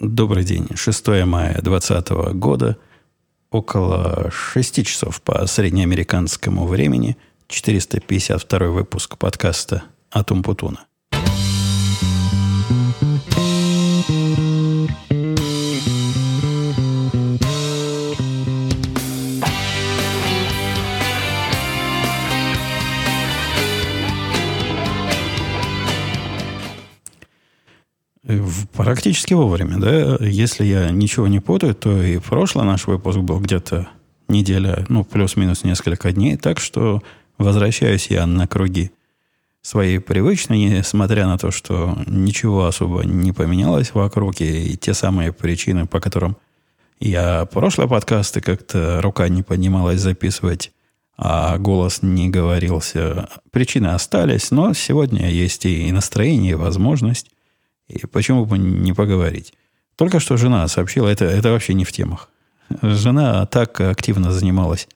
[0.00, 0.68] Добрый день.
[0.76, 2.76] 6 мая 2020 года,
[3.50, 7.16] около 6 часов по среднеамериканскому времени,
[7.48, 9.82] 452 выпуск подкаста
[10.12, 10.86] «Атум Путуна».
[28.88, 30.16] Практически вовремя, да.
[30.24, 33.86] Если я ничего не путаю, то и прошлый наш выпуск был где-то
[34.28, 36.38] неделя, ну, плюс-минус несколько дней.
[36.38, 37.02] Так что
[37.36, 38.90] возвращаюсь я на круги
[39.60, 45.84] своей привычной, несмотря на то, что ничего особо не поменялось вокруг, и те самые причины,
[45.84, 46.38] по которым
[46.98, 50.72] я прошлые подкасты как-то рука не поднималась записывать,
[51.18, 53.28] а голос не говорился.
[53.50, 57.26] Причины остались, но сегодня есть и настроение, и возможность
[57.88, 59.54] и почему бы не поговорить?
[59.96, 62.28] Только что жена сообщила, это, это вообще не в темах.
[62.82, 64.88] Жена так активно занималась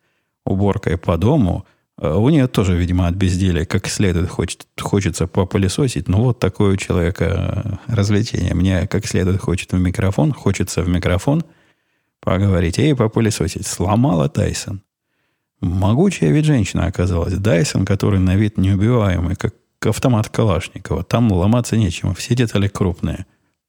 [0.44, 6.08] уборкой по дому, а у нее тоже, видимо, от безделия как следует хочет, хочется попылесосить.
[6.08, 8.54] Ну, вот такое у человека развлечение.
[8.54, 11.44] Мне как следует хочет в микрофон, хочется в микрофон
[12.20, 13.66] поговорить, и попылесосить.
[13.66, 14.82] Сломала Тайсон.
[15.60, 17.34] Могучая ведь женщина оказалась.
[17.34, 19.54] Дайсон, который на вид неубиваемый, как
[19.86, 21.04] автомат Калашникова.
[21.04, 23.26] Там ломаться нечем, все детали крупные.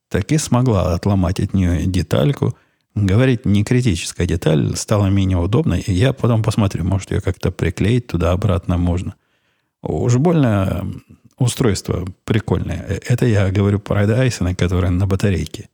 [0.10, 2.56] Так и смогла отломать от нее детальку.
[2.96, 5.82] Говорить, не критическая деталь стала менее удобной.
[5.82, 9.16] И я потом посмотрю, может, ее как-то приклеить туда-обратно можно.
[9.82, 10.86] Уж больно
[11.38, 12.86] устройство прикольное.
[12.88, 15.70] Э, это я говорю про Дайсона, которая на батарейке.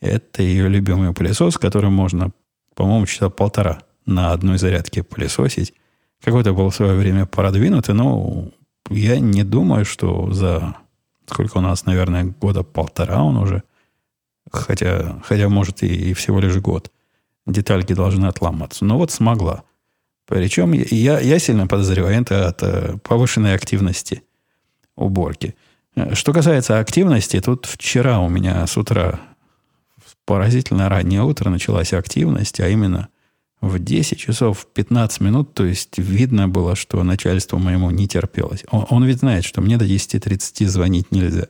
[0.00, 2.32] Это ее любимый пылесос, который можно,
[2.74, 5.74] по-моему, часа полтора на одной зарядке пылесосить.
[6.22, 8.50] Какой-то был в свое время продвинутый, но
[8.90, 10.76] я не думаю, что за
[11.26, 13.62] сколько у нас, наверное, года полтора он уже,
[14.50, 16.90] хотя, хотя может, и, и всего лишь год,
[17.46, 18.84] детальки должны отломаться.
[18.84, 19.64] Но вот смогла.
[20.26, 24.22] Причем я, я сильно подозреваю это от э, повышенной активности
[24.96, 25.54] уборки.
[26.14, 29.20] Что касается активности, тут вчера у меня с утра
[30.24, 33.08] поразительно раннее утро началась активность, а именно
[33.62, 38.64] в 10 часов 15 минут, то есть видно было, что начальство моему не терпелось.
[38.70, 41.46] Он, он ведь знает, что мне до 10.30 звонить нельзя.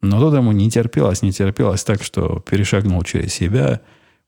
[0.00, 3.82] Но тут ему не терпелось, не терпелось так, что перешагнул через себя,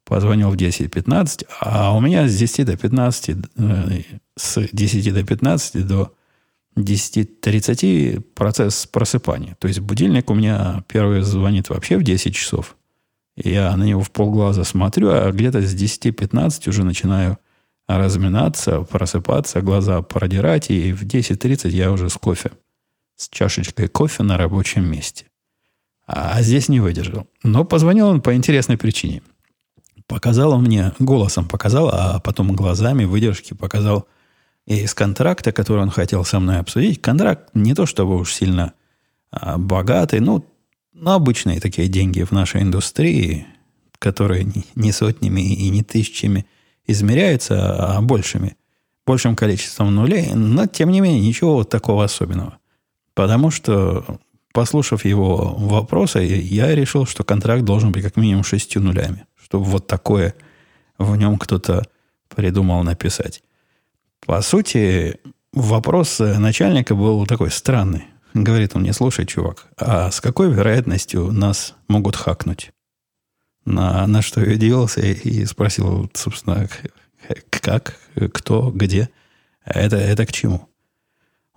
[0.04, 4.02] позвонил в 10.15, а у меня с 10 до 15, э,
[4.36, 6.12] с 10 до 15 до
[6.76, 9.56] 10.30 процесс просыпания.
[9.58, 12.76] То есть будильник у меня первый звонит вообще в 10 часов.
[13.36, 17.38] Я на него в полглаза смотрю, а где-то с 10-15 уже начинаю
[17.86, 22.52] разминаться, просыпаться, глаза продирать, и в 10.30 я уже с кофе,
[23.16, 25.26] с чашечкой кофе на рабочем месте.
[26.06, 27.26] А здесь не выдержал.
[27.42, 29.22] Но позвонил он по интересной причине.
[30.06, 34.06] Показал он мне, голосом показал, а потом глазами выдержки показал
[34.66, 37.00] из контракта, который он хотел со мной обсудить.
[37.00, 38.74] Контракт не то чтобы уж сильно
[39.30, 40.44] а, богатый, ну,
[40.94, 43.46] ну, обычные такие деньги в нашей индустрии,
[43.98, 46.46] которые не сотнями и не тысячами
[46.86, 48.56] измеряются, а большими,
[49.06, 52.58] большим количеством нулей, но, тем не менее, ничего такого особенного.
[53.14, 54.04] Потому что,
[54.52, 59.86] послушав его вопросы, я решил, что контракт должен быть как минимум шестью нулями, чтобы вот
[59.86, 60.34] такое
[60.98, 61.84] в нем кто-то
[62.28, 63.42] придумал написать.
[64.26, 65.20] По сути,
[65.52, 68.04] вопрос начальника был такой странный.
[68.34, 72.72] Говорит он мне, слушай, чувак, а с какой вероятностью нас могут хакнуть?
[73.64, 76.68] На, на что я удивился и спросил, собственно,
[77.50, 77.96] как,
[78.32, 79.08] кто, где.
[79.64, 80.68] Это, это к чему?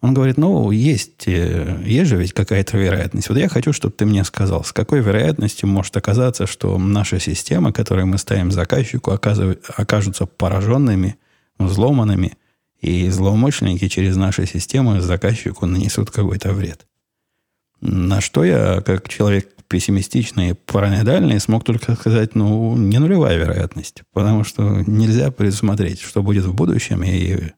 [0.01, 3.29] Он говорит, ну, есть, э, есть же ведь какая-то вероятность.
[3.29, 7.73] Вот я хочу, чтобы ты мне сказал, с какой вероятностью может оказаться, что наша система,
[7.73, 11.17] которую мы ставим заказчику, окажутся пораженными,
[11.57, 12.37] взломанными–
[12.79, 16.85] и злоумышленники через наши системы заказчику нанесут какой-то вред.
[17.81, 24.03] На что я, как человек пессимистичный и параноидальный, смог только сказать, ну, не нулевая вероятность.
[24.13, 27.03] Потому что нельзя предусмотреть, что будет в будущем.
[27.03, 27.51] И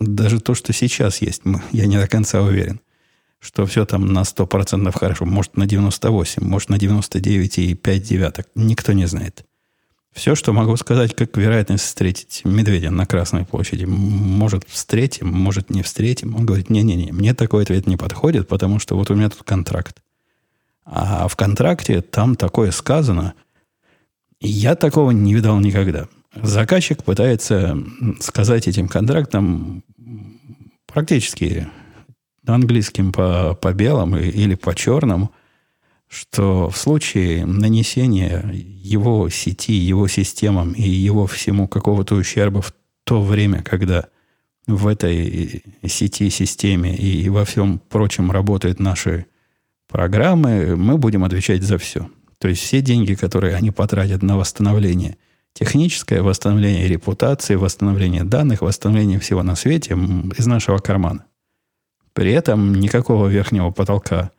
[0.00, 1.42] даже то, что сейчас есть,
[1.72, 2.80] я не до конца уверен,
[3.38, 5.26] что все там на 100% хорошо.
[5.26, 8.48] Может, на 98, может, на 99,5 девяток.
[8.54, 9.44] Никто не знает.
[10.18, 13.84] Все, что могу сказать, как вероятность встретить медведя на Красной площади.
[13.84, 16.34] Может, встретим, может, не встретим.
[16.34, 20.02] Он говорит, не-не-не, мне такой ответ не подходит, потому что вот у меня тут контракт.
[20.84, 23.34] А в контракте там такое сказано.
[24.40, 26.08] Я такого не видал никогда.
[26.34, 27.78] Заказчик пытается
[28.18, 29.84] сказать этим контрактом
[30.86, 31.68] практически
[32.44, 35.30] английским по, по белому или по черному,
[36.08, 42.72] что в случае нанесения его сети, его системам и его всему какого-то ущерба в
[43.04, 44.06] то время, когда
[44.66, 49.26] в этой сети, системе и во всем прочем работают наши
[49.88, 52.10] программы, мы будем отвечать за все.
[52.38, 55.16] То есть все деньги, которые они потратят на восстановление
[55.54, 59.94] техническое, восстановление репутации, восстановление данных, восстановление всего на свете
[60.36, 61.24] из нашего кармана.
[62.12, 64.30] При этом никакого верхнего потолка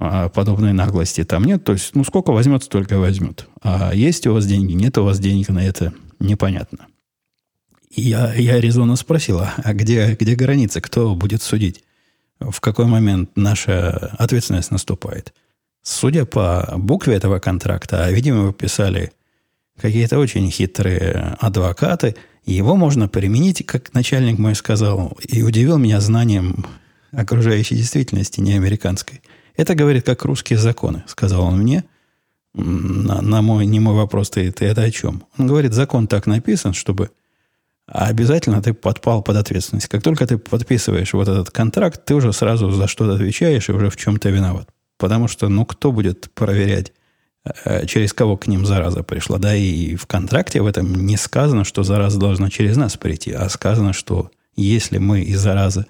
[0.00, 1.64] а, подобной наглости там нет.
[1.64, 3.48] То есть, ну, сколько возьмет, столько возьмет.
[3.62, 6.86] А есть у вас деньги, нет у вас денег на это, непонятно.
[7.90, 11.82] И я, я резонно спросила, а где, где граница, кто будет судить?
[12.38, 15.34] В какой момент наша ответственность наступает?
[15.82, 19.10] Судя по букве этого контракта, а, видимо, вы писали
[19.80, 22.14] какие-то очень хитрые адвокаты,
[22.46, 26.66] его можно применить, как начальник мой сказал, и удивил меня знанием
[27.10, 29.22] окружающей действительности, не американской.
[29.58, 31.84] Это говорит как русские законы, сказал он мне.
[32.54, 35.24] На, на мой, не мой вопрос, ты, ты это о чем?
[35.36, 37.10] Он говорит, закон так написан, чтобы
[37.86, 39.88] обязательно ты подпал под ответственность.
[39.88, 43.90] Как только ты подписываешь вот этот контракт, ты уже сразу за что-то отвечаешь и уже
[43.90, 44.68] в чем-то виноват.
[44.96, 46.92] Потому что, ну, кто будет проверять,
[47.64, 49.38] э, через кого к ним зараза пришла?
[49.38, 53.48] Да и в контракте в этом не сказано, что зараза должна через нас прийти, а
[53.48, 55.86] сказано, что если мы и зараза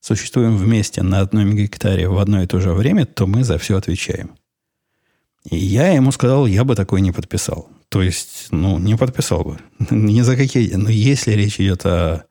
[0.00, 3.76] существуем вместе на одном гектаре в одно и то же время, то мы за все
[3.76, 4.36] отвечаем.
[5.48, 7.68] И я ему сказал, я бы такой не подписал.
[7.88, 9.58] То есть, ну, не подписал бы.
[9.90, 10.74] Ни за какие.
[10.74, 12.24] Но если речь идет о,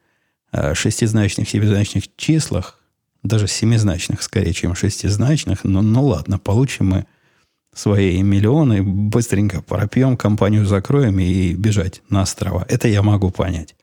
[0.51, 2.79] о шестизначных, семизначных числах,
[3.23, 7.05] даже семизначных скорее, чем шестизначных, ну, ну ладно, получим мы
[7.73, 12.65] свои миллионы, быстренько пропьем, компанию закроем и бежать на острова.
[12.69, 13.75] Это я могу понять.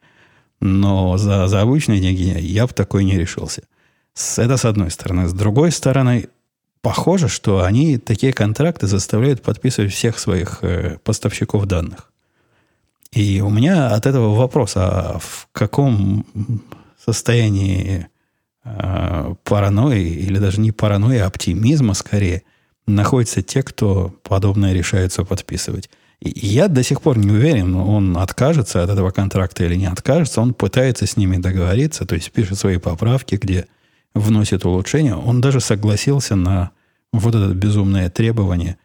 [0.61, 3.65] Но за, за обычные деньги я бы такой не решился.
[4.37, 5.29] Это с одной стороны.
[5.29, 6.29] С другой стороны,
[6.81, 12.11] похоже, что они такие контракты заставляют подписывать всех своих э, поставщиков данных.
[13.13, 16.27] И у меня от этого вопрос, а в каком
[17.05, 18.09] состоянии
[18.65, 22.43] э, паранойи, или даже не паранойи, а оптимизма скорее,
[22.87, 25.91] находятся те, кто подобное решается подписывать.
[26.21, 30.41] Я до сих пор не уверен, он откажется от этого контракта или не откажется.
[30.41, 33.67] Он пытается с ними договориться, то есть пишет свои поправки, где
[34.17, 35.15] вносит улучшения.
[35.15, 36.71] Он даже согласился на
[37.13, 38.79] вот это безумное требование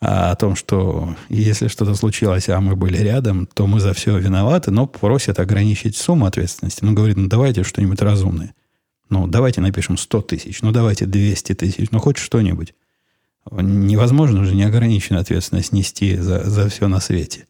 [0.00, 4.70] о том, что если что-то случилось, а мы были рядом, то мы за все виноваты,
[4.70, 6.84] но просят ограничить сумму ответственности.
[6.84, 8.54] Ну, говорит, ну, давайте что-нибудь разумное.
[9.10, 12.74] Ну, давайте напишем 100 тысяч, ну, давайте 200 тысяч, ну, хоть что-нибудь.
[13.50, 17.46] Невозможно же неограниченную ответственность нести за, за все на свете.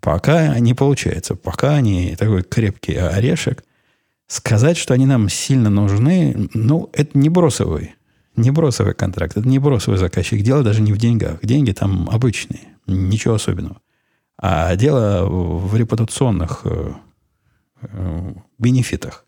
[0.00, 1.34] Пока не получается.
[1.34, 3.64] Пока они такой крепкий орешек.
[4.26, 7.94] Сказать, что они нам сильно нужны, ну, это не бросовый
[8.36, 10.42] не бросовый контракт, это не бросовый заказчик.
[10.42, 11.38] Дело даже не в деньгах.
[11.42, 13.80] Деньги там обычные, ничего особенного.
[14.36, 16.92] А дело в репутационных э,
[17.82, 19.24] э, бенефитах.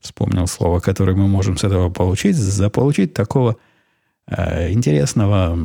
[0.00, 2.36] Вспомнил слово, которое мы можем с этого получить.
[2.36, 3.56] Заполучить такого
[4.26, 5.56] э, интересного,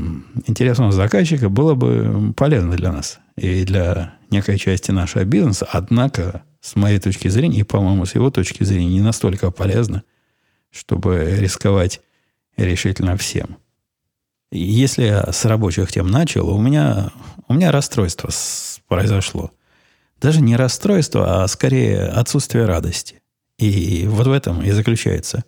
[0.45, 5.67] интересного заказчика было бы полезно для нас и для некой части нашего бизнеса.
[5.71, 10.03] Однако, с моей точки зрения, и, по-моему, с его точки зрения, не настолько полезно,
[10.71, 11.99] чтобы рисковать
[12.55, 13.57] решительно всем.
[14.49, 17.11] Если я с рабочих тем начал, у меня,
[17.49, 18.29] у меня расстройство
[18.87, 19.51] произошло.
[20.21, 23.21] Даже не расстройство, а скорее отсутствие радости.
[23.57, 25.43] И вот в этом и заключается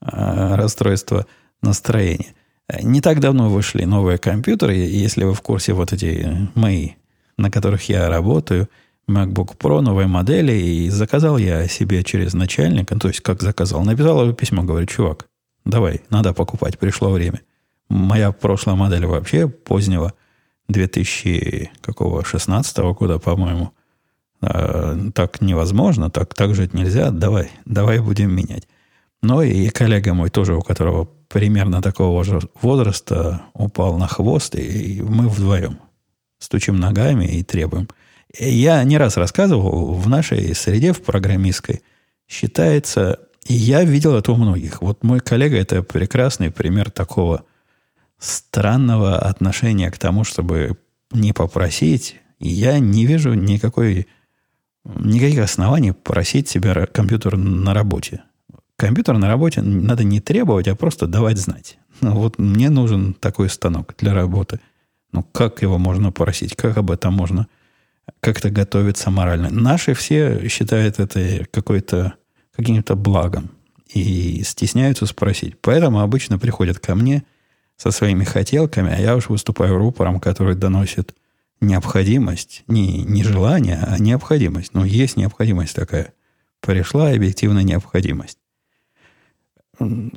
[0.00, 1.26] а, расстройство
[1.62, 2.34] настроения.
[2.82, 6.90] Не так давно вышли новые компьютеры, если вы в курсе вот эти мои,
[7.38, 8.68] на которых я работаю,
[9.08, 14.22] MacBook Pro новой модели, и заказал я себе через начальника, то есть как заказал, написал
[14.22, 15.26] ему письмо, говорю, чувак,
[15.64, 17.40] Давай, надо покупать, пришло время.
[17.88, 20.12] Моя прошлая модель вообще позднего
[20.68, 23.72] 2016 года, по-моему,
[24.40, 28.66] э, так невозможно, так, так жить нельзя, давай, давай будем менять.
[29.22, 35.00] Но и коллега мой тоже, у которого примерно такого же возраста, упал на хвост, и
[35.00, 35.78] мы вдвоем
[36.38, 37.88] стучим ногами и требуем.
[38.38, 41.82] Я не раз рассказывал, в нашей среде, в программистской,
[42.28, 44.82] считается и я видел это у многих.
[44.82, 47.44] Вот мой коллега– это прекрасный пример такого
[48.18, 50.78] странного отношения к тому, чтобы
[51.10, 52.16] не попросить.
[52.38, 54.06] я не вижу никакой,
[54.84, 58.22] никаких оснований просить себе компьютер на работе.
[58.76, 61.78] Компьютер на работе надо не требовать, а просто давать знать.
[62.00, 64.60] Ну, вот мне нужен такой станок для работы.
[65.12, 66.56] Ну, как его можно просить?
[66.56, 67.48] Как об этом можно
[68.20, 69.50] как-то готовиться морально?
[69.50, 72.14] Наши все считают это какой-то
[72.54, 73.50] каким-то благом
[73.92, 75.60] и стесняются спросить.
[75.60, 77.24] Поэтому обычно приходят ко мне
[77.76, 81.14] со своими хотелками, а я уж выступаю рупором, который доносит
[81.60, 84.74] необходимость, не, не желание, а необходимость.
[84.74, 86.12] Ну, есть необходимость такая.
[86.60, 88.38] Пришла объективная необходимость.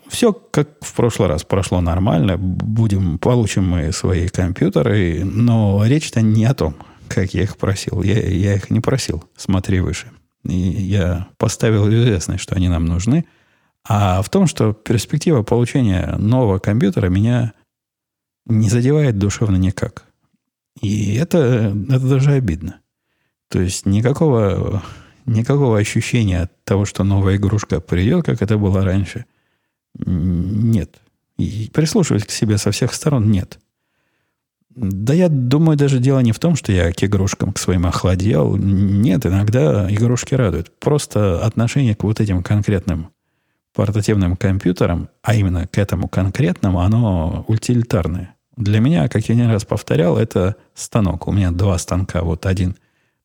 [0.08, 2.38] Все как в прошлый раз прошло нормально.
[2.38, 6.76] Будем, получим мы свои компьютеры, но речь-то не о том,
[7.08, 8.02] как я их просил.
[8.02, 9.24] Я, я их не просил.
[9.36, 10.12] Смотри выше.
[10.44, 13.26] И я поставил известность, что они нам нужны.
[13.88, 17.54] А в том, что перспектива получения нового компьютера меня
[18.46, 20.06] не задевает душевно никак.
[20.82, 22.80] И это, это даже обидно.
[23.50, 24.84] То есть никакого,
[25.26, 29.26] никакого ощущения от того, что новая игрушка придет, как это было раньше,
[29.98, 31.00] нет.
[31.38, 33.60] И прислушиваясь к себе со всех сторон, нет.
[34.76, 38.58] Да я думаю, даже дело не в том, что я к игрушкам к своим охладел.
[38.58, 40.72] Нет, иногда игрушки радуют.
[40.80, 43.12] Просто отношение к вот этим конкретным
[43.74, 48.36] портативным компьютерам, а именно к этому конкретному, оно утилитарное.
[48.58, 51.28] Для меня, как я не раз повторял, это станок.
[51.28, 52.22] У меня два станка.
[52.22, 52.76] Вот один,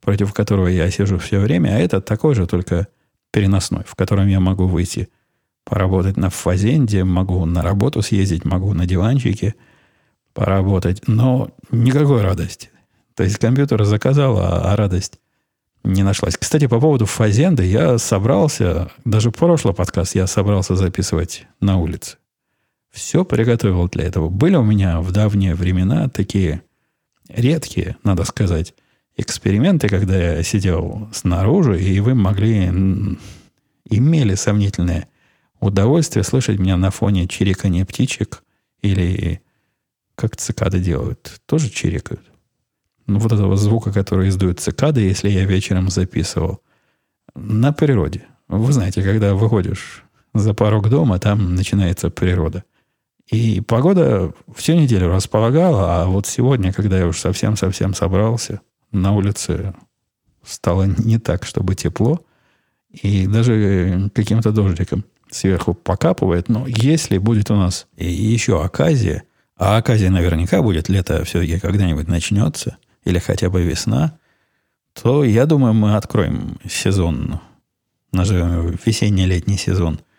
[0.00, 2.88] против которого я сижу все время, а этот такой же, только
[3.32, 5.08] переносной, в котором я могу выйти
[5.64, 9.54] поработать на фазенде, могу на работу съездить, могу на диванчике
[10.40, 12.70] поработать, но никакой радости.
[13.14, 15.20] То есть компьютер заказал, а, а радость
[15.84, 16.38] не нашлась.
[16.38, 22.16] Кстати, по поводу фазенды я собрался, даже прошлый подкаст я собрался записывать на улице.
[22.90, 24.30] Все приготовил для этого.
[24.30, 26.62] Были у меня в давние времена такие
[27.28, 28.72] редкие, надо сказать,
[29.18, 32.64] эксперименты, когда я сидел снаружи, и вы могли,
[33.84, 35.06] имели сомнительное
[35.60, 38.42] удовольствие слышать меня на фоне чирикания птичек
[38.80, 39.42] или
[40.20, 41.40] как цикады делают.
[41.46, 42.20] Тоже чирикают.
[43.06, 46.60] Ну, вот этого звука, который издают цикады, если я вечером записывал.
[47.34, 48.26] На природе.
[48.46, 52.64] Вы знаете, когда выходишь за порог дома, там начинается природа.
[53.30, 58.60] И погода всю неделю располагала, а вот сегодня, когда я уж совсем-совсем собрался,
[58.92, 59.72] на улице
[60.44, 62.20] стало не так, чтобы тепло,
[62.90, 66.48] и даже каким-то дождиком сверху покапывает.
[66.48, 69.22] Но если будет у нас еще оказия,
[69.60, 74.18] а оказия наверняка будет, лето все-таки когда-нибудь начнется, или хотя бы весна,
[75.00, 77.40] то я думаю, мы откроем сезон,
[78.12, 80.00] назовем весенне-летний сезон–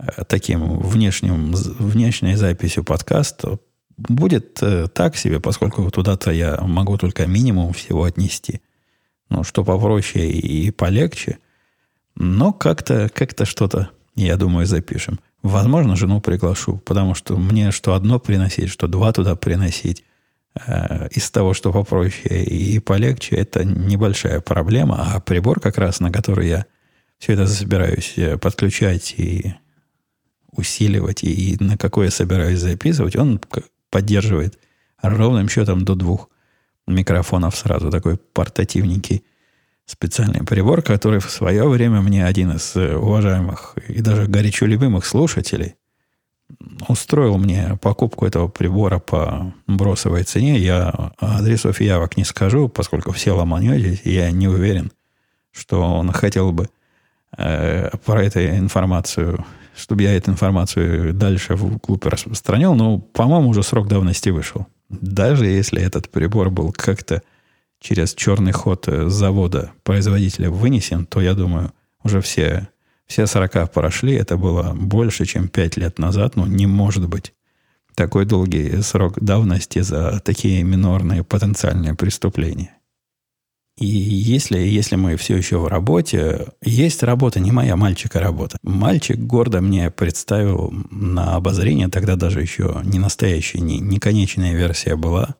[0.00, 3.58] Э, таким внешним, внешней записью подкаста
[3.96, 8.60] будет э, так себе, поскольку туда-то я могу только минимум всего отнести.
[9.28, 11.38] Ну, что попроще и полегче.
[12.16, 15.20] Но как-то как что-то, я думаю, запишем.
[15.42, 20.04] Возможно, жену приглашу, потому что мне что одно приносить, что два туда приносить
[20.66, 25.14] э, из того, что попроще и полегче, это небольшая проблема.
[25.14, 26.66] А прибор как раз, на который я
[27.18, 29.54] все это собираюсь э, подключать и
[30.52, 33.40] усиливать и, и на какой я собираюсь записывать, он
[33.88, 34.58] поддерживает
[35.00, 36.28] ровным счетом до двух
[36.86, 37.90] микрофонов сразу.
[37.90, 39.24] Такой портативненький
[39.90, 45.04] специальный прибор, который в свое время мне один из э, уважаемых и даже горячо любимых
[45.04, 45.74] слушателей
[46.88, 50.58] устроил мне покупку этого прибора по бросовой цене.
[50.58, 54.92] Я адресов явок не скажу, поскольку все ломанетесь, я не уверен,
[55.50, 56.68] что он хотел бы
[57.36, 59.44] э, про эту информацию
[59.76, 64.66] чтобы я эту информацию дальше в клубе распространял, но, по-моему, уже срок давности вышел.
[64.90, 67.22] Даже если этот прибор был как-то
[67.80, 71.72] через черный ход э, завода производителя вынесен, то, я думаю,
[72.04, 72.68] уже все,
[73.06, 74.14] все 40 прошли.
[74.14, 76.36] Это было больше, чем 5 лет назад.
[76.36, 77.32] Ну, не может быть
[77.94, 82.76] такой долгий срок давности за такие минорные потенциальные преступления.
[83.78, 88.58] И если, если мы все еще в работе, есть работа, не моя мальчика работа.
[88.62, 94.96] Мальчик гордо мне представил на обозрение, тогда даже еще не настоящая, не, не конечная версия
[94.96, 95.36] была,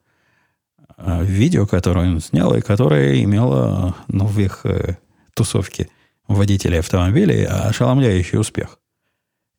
[1.21, 4.97] видео, которое он снял, и которое имело ну, в их э,
[5.33, 5.89] тусовке
[6.27, 8.79] водителей автомобилей ошеломляющий успех.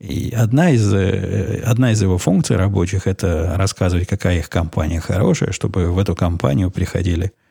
[0.01, 5.53] И одна из, э, одна из его функций рабочих– это рассказывать, какая их компания хорошая,
[5.53, 7.33] чтобы в эту компанию приходили–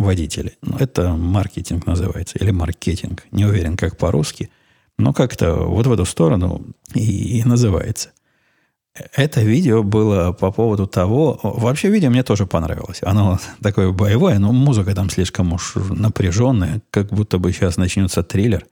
[0.00, 0.56] водители.
[0.62, 3.24] Ну, это маркетинг называется, или маркетинг.
[3.30, 4.50] Не уверен, как по-русски.
[4.98, 8.10] Но как-то вот в эту сторону и, и называется.
[9.14, 11.38] Это видео было по поводу того...
[11.42, 13.00] Вообще видео мне тоже понравилось.
[13.02, 18.66] Оно такое боевое, но музыка там слишком уж напряженная, как будто бы сейчас начнется триллер.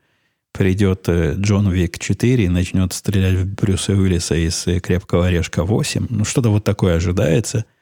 [0.52, 6.06] Придет э, Джон Вик 4 и начнет стрелять в Брюса Уиллиса из «Крепкого орешка 8».
[6.08, 7.64] Ну, что-то вот такое ожидается–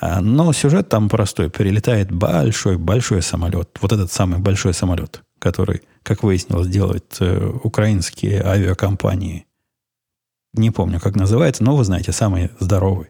[0.00, 1.50] а, но сюжет там простой.
[1.50, 3.78] Перелетает большой-большой самолет.
[3.80, 9.46] Вот этот самый большой самолет, который, как выяснилось, делают э, украинские авиакомпании.
[10.54, 13.08] Не помню, как называется, но вы знаете, самый здоровый.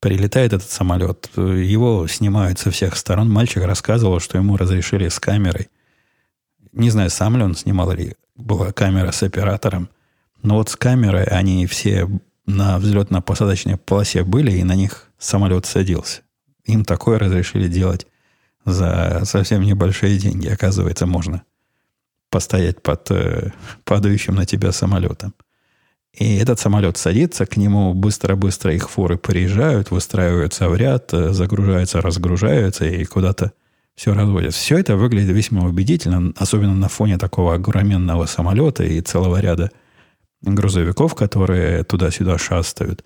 [0.00, 3.30] Прилетает этот самолет, его снимают со всех сторон.
[3.30, 5.68] Мальчик рассказывал, что ему разрешили с камерой.
[6.72, 9.88] Не знаю, сам ли он снимал или была камера с оператором.
[10.42, 12.08] Но вот с камерой они все
[12.46, 16.22] на взлетно-посадочной полосе были, и на них самолет садился.
[16.64, 18.06] Им такое разрешили делать
[18.64, 20.48] за совсем небольшие деньги.
[20.48, 21.42] Оказывается, можно
[22.30, 23.52] постоять под э,
[23.84, 25.34] падающим на тебя самолетом.
[26.14, 32.00] И этот самолет садится, к нему быстро-быстро их фуры приезжают, выстраиваются в ряд, э, загружаются,
[32.00, 33.52] разгружаются и куда-то
[33.96, 34.54] все разводят.
[34.54, 39.72] Все это выглядит весьма убедительно, особенно на фоне такого огроменного самолета и целого ряда
[40.42, 43.04] грузовиков, которые туда-сюда шастают.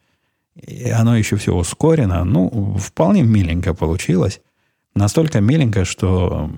[0.54, 2.24] И оно еще все ускорено.
[2.24, 4.40] Ну, вполне миленько получилось.
[4.94, 6.50] Настолько миленько, что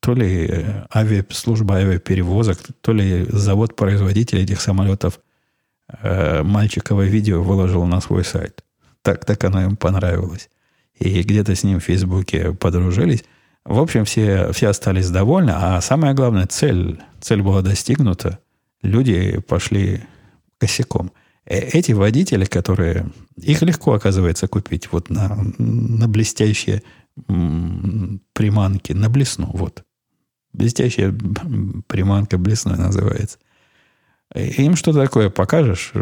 [0.00, 5.20] то ли авиа, служба авиаперевозок, то ли завод-производитель этих самолетов
[6.02, 8.64] э, мальчиковое видео выложил на свой сайт.
[9.02, 10.50] Так, так оно им понравилось.
[10.98, 13.24] И где-то с ним в Фейсбуке подружились.
[13.64, 15.52] В общем, все, все остались довольны.
[15.54, 18.38] А самое главное, цель, цель была достигнута.
[18.82, 20.02] Люди пошли
[20.58, 21.12] косяком.
[21.44, 23.10] Э, эти водители, которые...
[23.36, 26.82] Их легко, оказывается, купить вот на, на блестящие
[28.32, 29.50] приманки, на блесну.
[29.52, 29.84] Вот.
[30.52, 31.12] Блестящая
[31.86, 33.38] приманка блесной называется.
[34.34, 35.92] Им что-то такое покажешь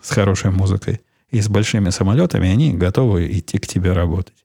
[0.00, 4.44] с хорошей музыкой и с большими самолетами, они готовы идти к тебе работать.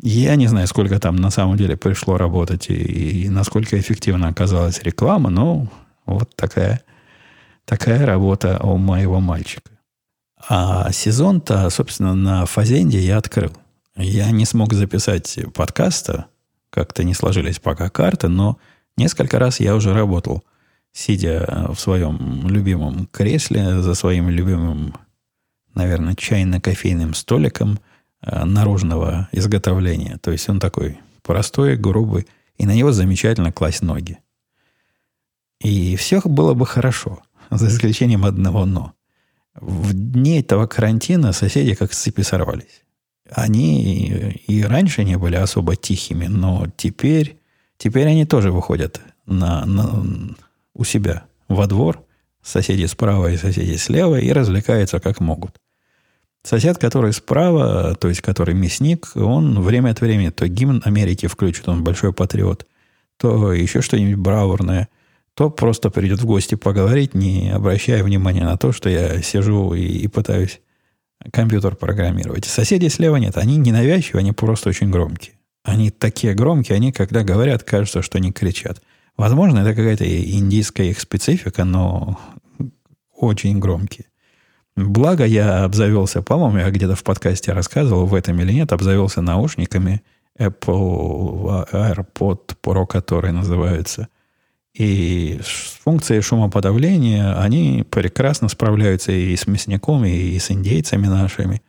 [0.00, 2.74] Я не знаю, сколько там на самом деле пришло работать и,
[3.24, 5.68] и насколько эффективно оказалась реклама, но
[6.06, 6.82] вот такая,
[7.64, 9.70] такая работа у моего мальчика.
[10.48, 13.52] А сезон-то, собственно, на Фазенде я открыл.
[13.96, 16.26] Я не смог записать подкаста,
[16.70, 18.58] как-то не сложились пока карты, но
[18.96, 20.44] несколько раз я уже работал,
[20.94, 24.94] сидя в своем любимом кресле, за своим любимым,
[25.74, 27.78] наверное, чайно-кофейным столиком
[28.22, 30.18] э, наружного изготовления.
[30.22, 34.18] То есть он такой простой, грубый, и на него замечательно класть ноги.
[35.60, 38.94] И все было бы хорошо, за исключением одного «но».
[39.54, 42.84] В дни этого карантина соседи как с цепи сорвались
[43.30, 47.38] они и раньше не были особо тихими, но теперь,
[47.78, 50.04] теперь они тоже выходят на, на,
[50.74, 52.04] у себя во двор,
[52.42, 55.56] соседи справа и соседи слева, и развлекаются как могут.
[56.42, 61.68] Сосед, который справа, то есть который мясник, он время от времени то гимн Америки включит,
[61.68, 62.66] он большой патриот,
[63.18, 64.88] то еще что-нибудь браворное,
[65.34, 69.82] то просто придет в гости поговорить, не обращая внимания на то, что я сижу и,
[69.82, 70.60] и пытаюсь
[71.32, 72.44] компьютер программировать.
[72.44, 73.36] Соседей слева нет.
[73.36, 75.34] Они ненавязчивые, они просто очень громкие.
[75.64, 78.82] Они такие громкие, они, когда говорят, кажется, что они кричат.
[79.16, 82.18] Возможно, это какая-то индийская их специфика, но
[83.16, 84.06] очень громкие.
[84.76, 90.02] Благо, я обзавелся, по-моему, я где-то в подкасте рассказывал, в этом или нет, обзавелся наушниками
[90.36, 94.08] Apple AirPod Pro, которые называются.
[94.74, 101.62] И с функцией шумоподавления они прекрасно справляются и с мясником, и с индейцами нашими.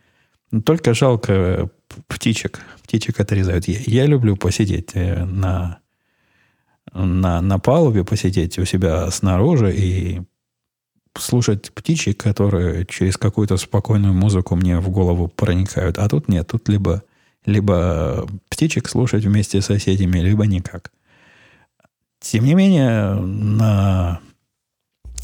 [0.66, 1.70] Только жалко
[2.08, 2.62] птичек.
[2.82, 3.68] Птичек отрезают.
[3.68, 5.80] Я, я люблю посидеть э, на,
[6.94, 10.22] на, на палубе, посидеть у себя снаружи и
[11.18, 15.98] слушать птичек, которые через какую-то спокойную музыку мне в голову проникают.
[15.98, 16.48] А тут нет.
[16.48, 17.04] Тут либо,
[17.46, 20.92] либо птичек слушать вместе с соседями, либо никак.
[22.20, 24.20] Тем не менее, на...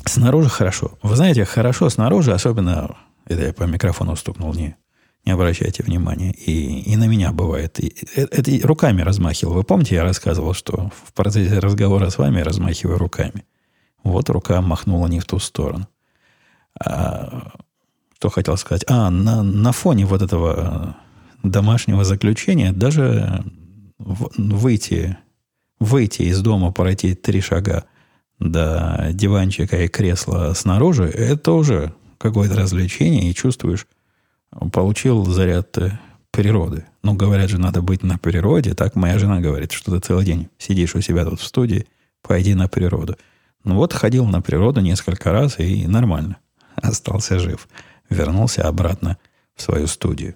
[0.05, 0.97] снаружи хорошо.
[1.01, 2.95] Вы знаете, хорошо снаружи, особенно,
[3.25, 4.75] это я по микрофону стукнул, не,
[5.25, 7.79] не обращайте внимания, и, и на меня бывает.
[7.79, 9.53] И, э, это, руками размахивал.
[9.53, 13.45] Вы помните, я рассказывал, что в процессе разговора с вами размахиваю руками.
[14.03, 15.87] Вот рука махнула не в ту сторону.
[16.83, 17.53] А,
[18.17, 18.83] что хотел сказать?
[18.87, 20.95] А, на, на фоне вот этого
[21.43, 23.43] домашнего заключения даже
[23.99, 25.17] выйти
[25.81, 27.85] выйти из дома, пройти три шага
[28.39, 33.87] до диванчика и кресла снаружи, это уже какое-то развлечение, и чувствуешь,
[34.71, 35.99] получил заряд э,
[36.31, 36.85] природы.
[37.03, 38.73] Ну, говорят же, надо быть на природе.
[38.73, 41.87] Так моя жена говорит, что ты целый день сидишь у себя тут в студии,
[42.21, 43.17] пойди на природу.
[43.63, 46.37] Ну вот ходил на природу несколько раз и нормально.
[46.75, 47.67] Остался жив.
[48.09, 49.17] Вернулся обратно
[49.55, 50.35] в свою студию.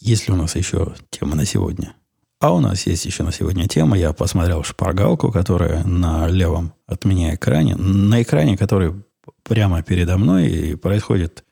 [0.00, 1.94] Есть ли у нас еще тема на сегодня?
[2.40, 3.96] А у нас есть еще на сегодня тема.
[3.96, 7.74] Я посмотрел шпаргалку, которая на левом от меня экране.
[7.76, 8.94] На экране, который
[9.42, 11.44] прямо передо мной, и происходит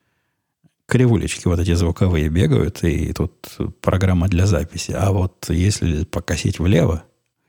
[0.92, 3.32] кривулечки вот эти звуковые бегают, и тут
[3.80, 4.92] программа для записи.
[4.92, 7.04] А вот если покосить влево,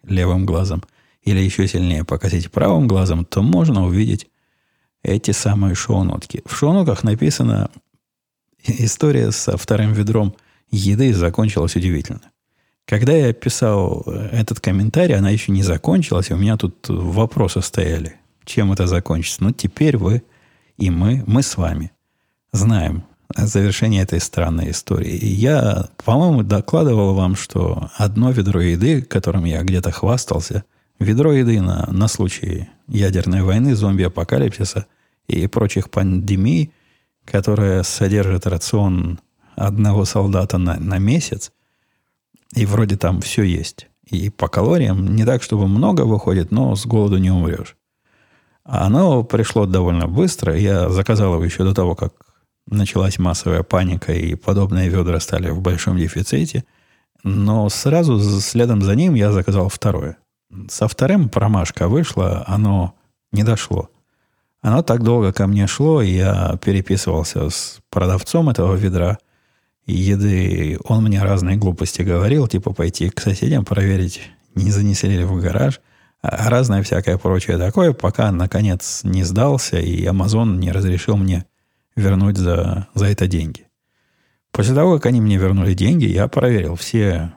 [0.08, 0.82] левым глазом,
[1.24, 4.30] или еще сильнее покосить правым глазом, то можно увидеть
[5.04, 6.42] эти самые шоу-нотки.
[6.46, 7.70] В шоу-нотках написано
[8.66, 10.36] история со вторым ведром
[10.72, 12.32] еды закончилась удивительно.
[12.86, 18.16] Когда я писал этот комментарий, она еще не закончилась, и у меня тут вопросы стояли.
[18.46, 19.44] Чем это закончится?
[19.44, 20.24] Ну, теперь вы
[20.78, 21.92] и мы, мы с вами
[22.54, 23.04] знаем
[23.36, 25.17] завершение этой странной истории.
[25.24, 30.63] Я, по-моему, докладывал вам, что одно ведро еды, которым я где-то хвастался,
[31.00, 34.86] ведро еды на, на случай ядерной войны, зомби-апокалипсиса
[35.28, 36.72] и прочих пандемий,
[37.26, 39.19] которая содержит рацион
[39.56, 41.52] одного солдата на, на месяц,
[42.56, 43.88] и вроде там все есть.
[44.10, 47.76] И по калориям не так, чтобы много выходит, но с голоду не умрешь.
[48.63, 50.56] А оно пришло довольно быстро.
[50.56, 52.13] Я заказал его еще до того, как
[52.67, 56.63] началась массовая паника, и подобные ведра стали в большом дефиците.
[57.23, 60.17] Но сразу следом за ним я заказал второе.
[60.69, 62.95] Со вторым промашка вышла, оно
[63.32, 63.89] не дошло.
[64.62, 69.17] Оно так долго ко мне шло, и я переписывался с продавцом этого ведра
[69.86, 70.78] еды.
[70.86, 74.21] Он мне разные глупости говорил, типа пойти к соседям проверить,
[74.56, 75.82] не занесли ли в гараж,
[76.21, 81.45] а разное всякое прочее такое, пока, наконец, не сдался, и Amazon не разрешил мне
[81.96, 83.68] вернуть за, за это деньги.
[84.52, 87.34] После того, как они мне вернули деньги, я проверил все,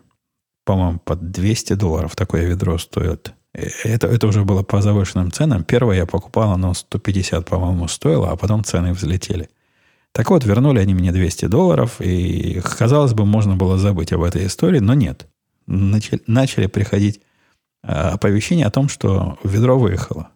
[0.64, 5.64] по-моему, под 200 долларов такое ведро стоит это, это уже было по завышенным ценам.
[5.64, 9.48] Первое я покупал, оно 150, по-моему, стоило, а потом цены взлетели.
[10.12, 14.46] Так вот, вернули они мне 200 долларов, и, казалось бы, можно было забыть об этой
[14.46, 15.26] истории, но нет.
[15.66, 17.20] Начали, начали приходить
[17.82, 20.30] а, оповещения о том, что ведро выехало.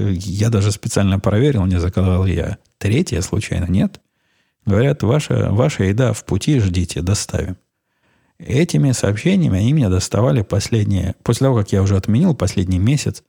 [0.00, 2.58] Я даже специально проверил, не заказал я.
[2.78, 4.00] Третье, случайно, нет.
[4.64, 7.56] Говорят, ваша, ваша еда в пути, ждите, доставим.
[8.38, 11.14] Этими сообщениями они меня доставали последние...
[11.22, 13.22] После того, как я уже отменил последний месяц,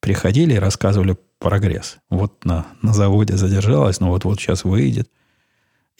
[0.00, 1.98] приходили и рассказывали прогресс.
[2.10, 5.08] Вот на, на заводе задержалась, но вот-вот сейчас выйдет.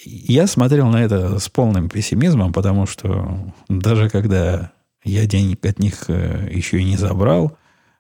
[0.05, 4.73] Я смотрел на это с полным пессимизмом, потому что даже когда
[5.05, 7.57] я денег от них э, еще и не забрал,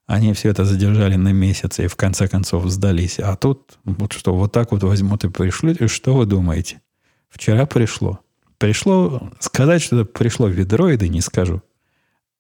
[0.06, 3.18] они все это задержали на месяц и в конце концов сдались.
[3.18, 5.80] А тут вот что, вот так вот возьмут и пришлют.
[5.80, 6.80] И что вы думаете?
[7.28, 8.20] Вчера пришло.
[8.58, 11.62] Пришло, сказать, что пришло ведроиды, не скажу.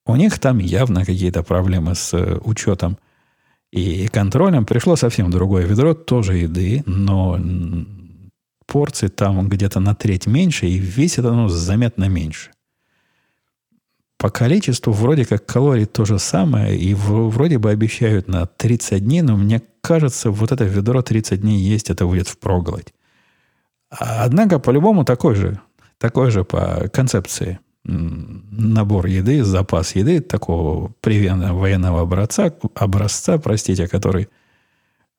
[0.06, 2.96] У них там явно какие-то проблемы с э, учетом
[3.72, 4.64] и контролем.
[4.64, 7.38] Пришло совсем другое ведро, тоже еды, но
[8.66, 12.50] порции там где-то на треть меньше, и весит оно заметно меньше.
[14.18, 19.22] По количеству вроде как калорий то же самое, и вроде бы обещают на 30 дней,
[19.22, 22.94] но мне кажется, вот это ведро 30 дней есть, это будет впроголодь.
[23.90, 25.60] Однако, по-любому, такой же
[25.98, 34.28] такой же по концепции набор еды, запас еды такого привенного военного образца, образца, простите, который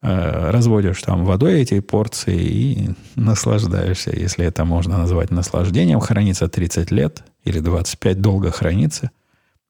[0.02, 6.92] э, разводишь там водой эти порции и наслаждаешься, если это можно назвать наслаждением, хранится 30
[6.92, 9.12] лет или 25, долго хранится.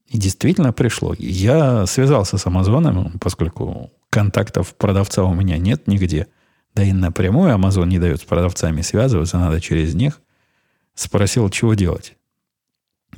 [0.08, 1.13] И действительно пришло.
[1.17, 6.27] Я связался с Амазоном, поскольку контактов продавца у меня нет нигде.
[6.73, 10.21] Да и напрямую Амазон не дает с продавцами связываться, надо через них.
[10.95, 12.15] Спросил, чего делать.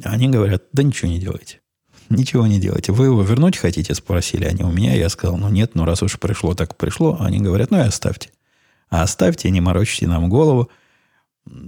[0.03, 1.61] Они говорят, да ничего не делайте.
[2.09, 2.91] Ничего не делайте.
[2.91, 3.93] Вы его вернуть хотите?
[3.93, 4.95] Спросили они у меня.
[4.95, 7.17] Я сказал, ну нет, ну раз уж пришло, так пришло.
[7.19, 8.31] Они говорят, ну и оставьте.
[8.89, 10.69] А оставьте, не морочите нам голову.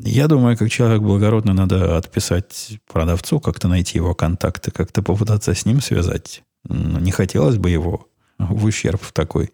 [0.04, 5.66] Я думаю, как человек благородный, надо отписать продавцу, как-то найти его контакты, как-то попытаться с
[5.66, 6.44] ним связать.
[6.64, 9.52] Ну, не хотелось бы его в ущерб в такой,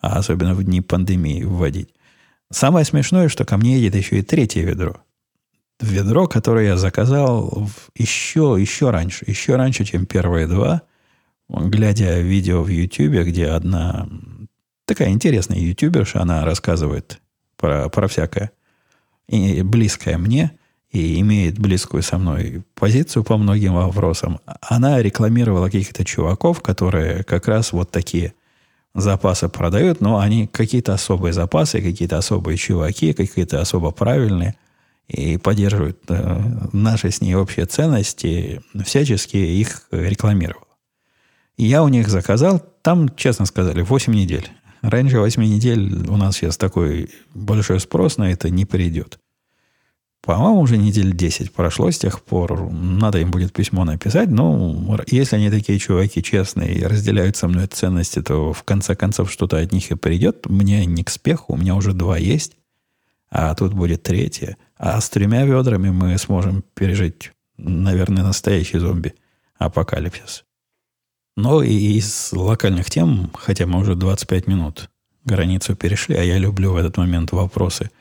[0.00, 1.94] а особенно в дни пандемии вводить.
[2.50, 4.96] Самое смешное, что ко мне едет еще и третье ведро–
[5.80, 10.82] ведро, которое я заказал еще, еще раньше, еще раньше, чем первые два,
[11.48, 14.08] глядя видео в YouTube, где одна
[14.84, 17.20] такая интересная ютуберша, она рассказывает
[17.56, 18.50] про, про всякое
[19.28, 20.52] и близкое мне,
[20.90, 24.40] и имеет близкую со мной позицию по многим вопросам.
[24.62, 28.34] Она рекламировала каких-то чуваков, которые как раз вот такие
[28.94, 34.54] запасы продают, но они какие-то особые запасы, какие-то особые чуваки, какие-то особо правильные–
[35.08, 36.40] и поддерживают э,
[36.72, 40.66] наши с ней общие ценности, всячески их рекламировал.
[41.56, 44.48] И я у них заказал, там, честно сказали, 8 недель.
[44.82, 49.18] Раньше 8 недель у нас сейчас такой большой спрос на это не придет.
[50.22, 52.70] По-моему, уже недель 10 прошло с тех пор.
[52.70, 54.28] Надо им будет письмо написать.
[54.28, 59.30] Но если они такие чуваки честные и разделяют со мной ценности, то в конце концов
[59.30, 60.46] что-то от них и придет.
[60.48, 61.54] Мне не к спеху.
[61.54, 62.56] У меня уже два есть.
[63.30, 70.44] А тут будет третье– а с тремя ведрами мы сможем пережить, наверное, настоящий зомби-апокалипсис.
[71.38, 74.90] Но и из локальных тем, хотя мы уже 25 минут
[75.24, 77.92] границу перешли, а я люблю в этот момент вопросы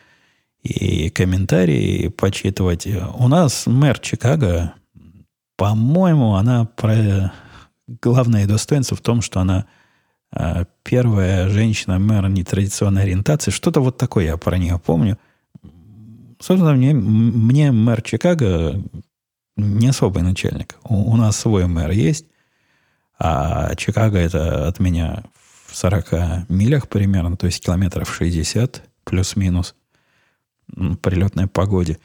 [0.63, 2.87] и комментарии почитывать.
[2.87, 4.73] У нас мэр Чикаго,
[5.55, 7.31] по-моему, она про
[8.01, 9.67] главное достоинство в том, что она
[10.31, 13.51] э, первая женщина-мэр нетрадиционной ориентации.
[13.51, 15.19] Что-то вот такое я про нее помню.
[16.39, 18.81] Собственно, мне, мне мэр Чикаго
[19.57, 20.75] не особый начальник.
[20.83, 22.25] У, у нас свой мэр есть,
[23.19, 25.23] а Чикаго это от меня
[25.65, 29.75] в 40 милях примерно, то есть километров 60 плюс-минус
[31.01, 31.97] при летной погоде.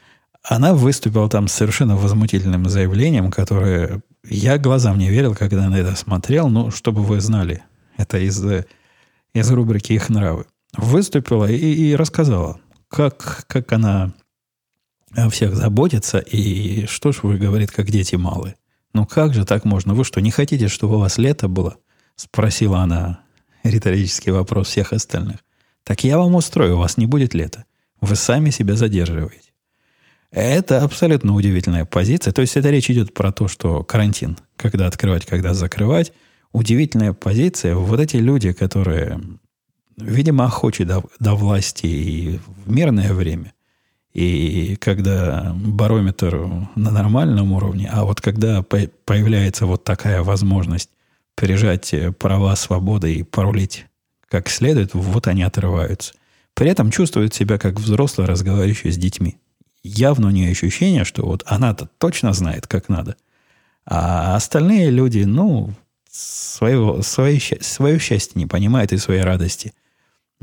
[0.43, 5.95] Она выступила там с совершенно возмутительным заявлением, которое я глазам не верил, когда на это
[5.95, 6.49] смотрел.
[6.49, 7.63] Ну, чтобы вы знали,
[7.97, 8.43] это из,
[9.33, 10.45] из рубрики «Их нравы».
[10.75, 14.11] Выступила и, и рассказала, как, как она
[15.15, 18.55] о всех заботится, и что ж вы, говорит, как дети малые.
[18.93, 19.93] Ну как же так можно?
[19.93, 21.77] Вы что, не хотите, чтобы у вас лето было?
[22.15, 23.21] Спросила она
[23.63, 25.37] риторический вопрос всех остальных.
[25.83, 27.65] Так я вам устрою, у вас не будет лета.
[28.01, 29.51] Вы сами себя задерживаете.
[30.31, 32.33] Это абсолютно удивительная позиция.
[32.33, 36.11] То есть это речь идет про то, что карантин, когда открывать, когда закрывать.
[36.51, 37.75] Удивительная позиция.
[37.75, 39.19] Вот эти люди, которые,
[39.97, 43.53] видимо, охочи до, до власти и в мирное время,
[44.13, 50.89] и когда барометр на нормальном уровне, а вот когда появляется вот такая возможность
[51.35, 53.85] пережать права, свободы и порулить
[54.29, 56.13] как следует, вот они отрываются.
[56.53, 59.37] При этом чувствуют себя как взрослые, разговаривающие с детьми.
[59.83, 63.15] Явно у нее ощущение, что вот она-то точно знает, как надо.
[63.85, 65.73] А остальные люди, ну,
[66.09, 69.73] своего, свое, свое счастье не понимают и своей радости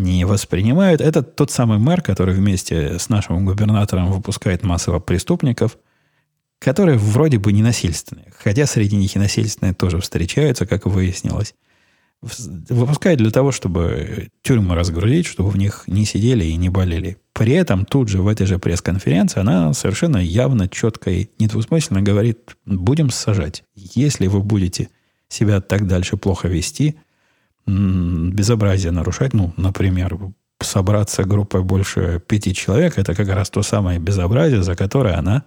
[0.01, 1.01] не воспринимают.
[1.01, 5.79] Это тот самый мэр, который вместе с нашим губернатором выпускает массово преступников,
[6.59, 8.33] которые вроде бы не насильственные.
[8.37, 11.55] Хотя среди них и насильственные тоже встречаются, как выяснилось
[12.23, 17.17] выпускает для того, чтобы тюрьмы разгрузить, чтобы в них не сидели и не болели.
[17.33, 22.57] При этом тут же в этой же пресс-конференции она совершенно явно, четко и недвусмысленно говорит,
[22.67, 23.63] будем сажать.
[23.75, 24.91] Если вы будете
[25.29, 26.97] себя так дальше плохо вести,
[27.71, 30.19] безобразие нарушать, ну, например,
[30.61, 35.45] собраться группой больше пяти человек, это как раз то самое безобразие, за которое она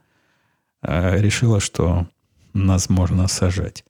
[0.81, 2.07] э, решила, что
[2.53, 3.83] нас можно сажать.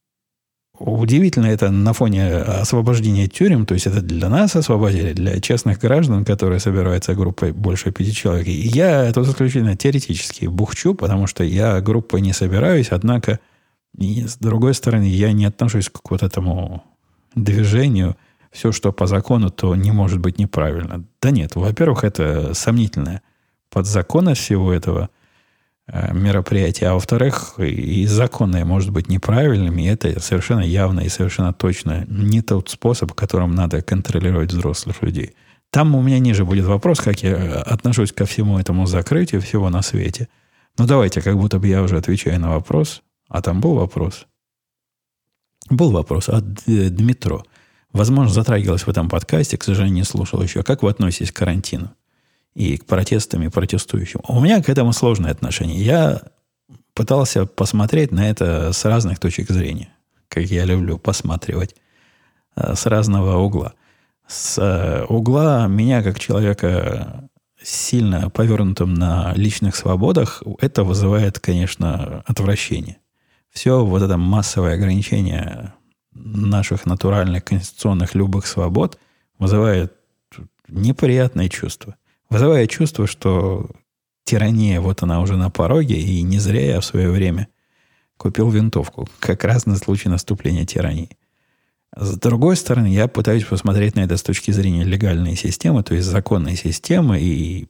[0.79, 6.25] Удивительно это на фоне освобождения тюрем, то есть это для нас освободили, для честных граждан,
[6.25, 8.47] которые собираются группой больше пяти человек.
[8.47, 13.39] И я это исключительно теоретически бухчу, потому что я группой не собираюсь, однако,
[13.95, 16.83] с другой стороны, я не отношусь к вот этому
[17.35, 18.15] движению.
[18.51, 21.05] Все, что по закону, то не может быть неправильно.
[21.21, 23.21] Да нет, во-первых, это сомнительная
[23.69, 25.09] подзаконность всего этого–
[25.85, 31.51] Э, мероприятие, а во-вторых, и законное может быть неправильным, и это совершенно явно и совершенно
[31.51, 35.35] точно не тот способ, которым надо контролировать взрослых людей.
[35.71, 39.81] Там у меня ниже будет вопрос, как я отношусь ко всему этому закрытию всего на
[39.81, 40.29] свете.
[40.77, 43.01] Ну, давайте, как будто бы я уже отвечаю на вопрос.
[43.27, 44.27] А там был вопрос?
[45.69, 47.43] Был вопрос от Дмитро.
[47.91, 50.63] Возможно, затрагивалось в этом подкасте, к сожалению, не слушал еще.
[50.63, 51.93] Как вы относитесь к карантину?
[52.55, 54.21] и к протестам и протестующим.
[54.27, 55.83] У меня к этому сложное отношение.
[55.83, 56.21] Я
[56.93, 59.89] пытался посмотреть на это с разных точек зрения,
[60.27, 61.75] как я люблю посматривать,
[62.55, 63.73] э, с разного угла.
[64.27, 67.29] С э, угла меня, как человека
[67.61, 72.97] сильно повернутым на личных свободах, это вызывает, конечно, отвращение.
[73.53, 75.73] Все вот это массовое ограничение
[76.11, 78.99] наших натуральных конституционных любых свобод
[79.39, 79.93] вызывает
[80.67, 81.95] неприятное чувство
[82.33, 83.69] вызывает чувство, что
[84.25, 87.47] тирания, вот она уже на пороге, и не зря я в свое время
[88.17, 91.17] купил винтовку, как раз на случай наступления тирании.
[91.95, 96.07] С другой стороны, я пытаюсь посмотреть на это с точки зрения легальной системы, то есть
[96.07, 97.67] законной системы, и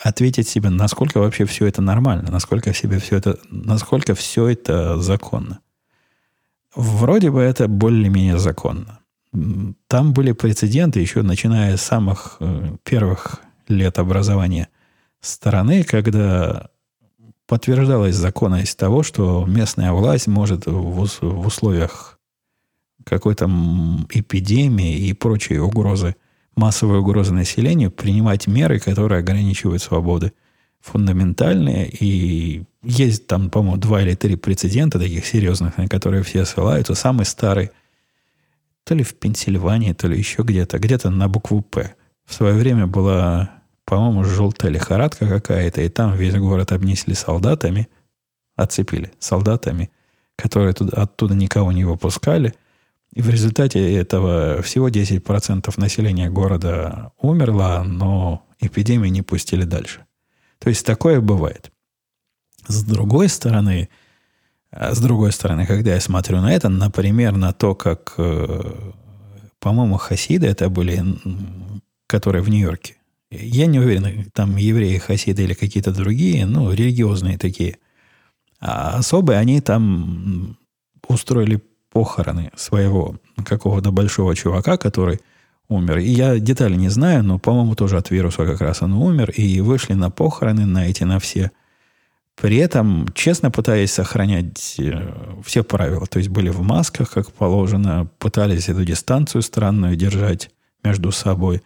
[0.00, 5.60] ответить себе, насколько вообще все это нормально, насколько себе все это, насколько все это законно.
[6.74, 9.00] Вроде бы это более-менее законно.
[9.86, 14.68] Там были прецеденты, еще начиная с самых э, первых лет образования
[15.20, 16.68] страны, когда
[17.46, 22.18] подтверждалась законность того, что местная власть может в условиях
[23.04, 23.46] какой-то
[24.10, 26.16] эпидемии и прочей угрозы,
[26.56, 30.32] массовой угрозы населению принимать меры, которые ограничивают свободы
[30.80, 31.88] фундаментальные.
[31.88, 36.94] И есть там, по-моему, два или три прецедента таких серьезных, на которые все ссылаются.
[36.94, 37.70] Самый старый
[38.84, 41.94] то ли в Пенсильвании, то ли еще где-то, где-то на букву «П»
[42.26, 43.50] в свое время была,
[43.84, 47.88] по-моему, желтая лихорадка какая-то, и там весь город обнесли солдатами,
[48.56, 49.90] оцепили солдатами,
[50.36, 52.54] которые туда, оттуда никого не выпускали.
[53.14, 60.04] И в результате этого всего 10% населения города умерло, но эпидемию не пустили дальше.
[60.58, 61.70] То есть такое бывает.
[62.66, 63.88] С другой стороны,
[64.72, 68.14] с другой стороны, когда я смотрю на это, например, на то, как,
[69.60, 71.04] по-моему, хасиды это были,
[72.08, 72.96] которые в Нью-Йорке.
[73.30, 77.78] Я не уверен, там евреи, хасиды или какие-то другие, ну, религиозные такие.
[78.60, 80.56] А особые, они там
[81.06, 81.62] устроили
[81.94, 85.20] похороны своего какого-то большого чувака, который
[85.68, 85.98] умер.
[85.98, 89.30] И я детали не знаю, но, по-моему, тоже от вируса как раз он умер.
[89.30, 91.52] И вышли на похороны, на эти, на все.
[92.34, 96.04] При этом, честно пытаясь сохранять э, все правила.
[96.06, 100.50] То есть были в масках, как положено, пытались эту дистанцию странную держать
[100.82, 101.62] между собой.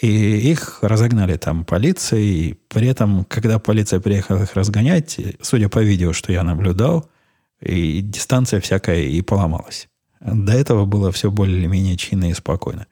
[0.00, 0.06] И
[0.52, 2.60] их разогнали там полицией.
[2.68, 7.10] При этом, когда полиция приехала их разгонять, судя по видео, что я наблюдал,
[7.60, 9.88] и дистанция всякая и поломалась.
[10.20, 12.86] До этого было все более или менее чинно и спокойно.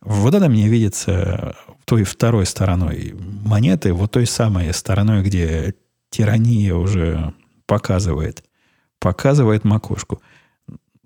[0.00, 5.74] Вот это мне видится той второй стороной монеты, вот той самой стороной, где
[6.10, 7.32] тирания уже
[7.66, 8.44] показывает,
[8.98, 10.20] показывает макушку.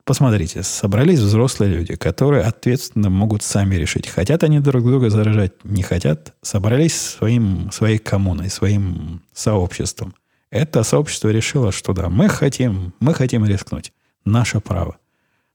[0.04, 5.82] Посмотрите, собрались взрослые люди, которые ответственно могут сами решить, хотят они друг друга заражать, не
[5.82, 10.14] хотят, собрались своим, своей коммуной, своим сообществом.
[10.50, 13.92] Это сообщество решило, что да, мы хотим, мы хотим рискнуть.
[14.24, 14.98] Наше право.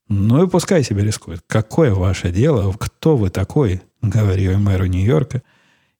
[0.07, 1.41] Ну и пускай себе рискует.
[1.47, 2.73] Какое ваше дело?
[2.73, 3.81] Кто вы такой?
[4.01, 5.41] Говорю я мэру Нью-Йорка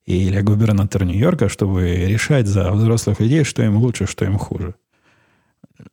[0.05, 4.75] или губернатору Нью-Йорка, чтобы решать за взрослых людей, что им лучше, что им хуже.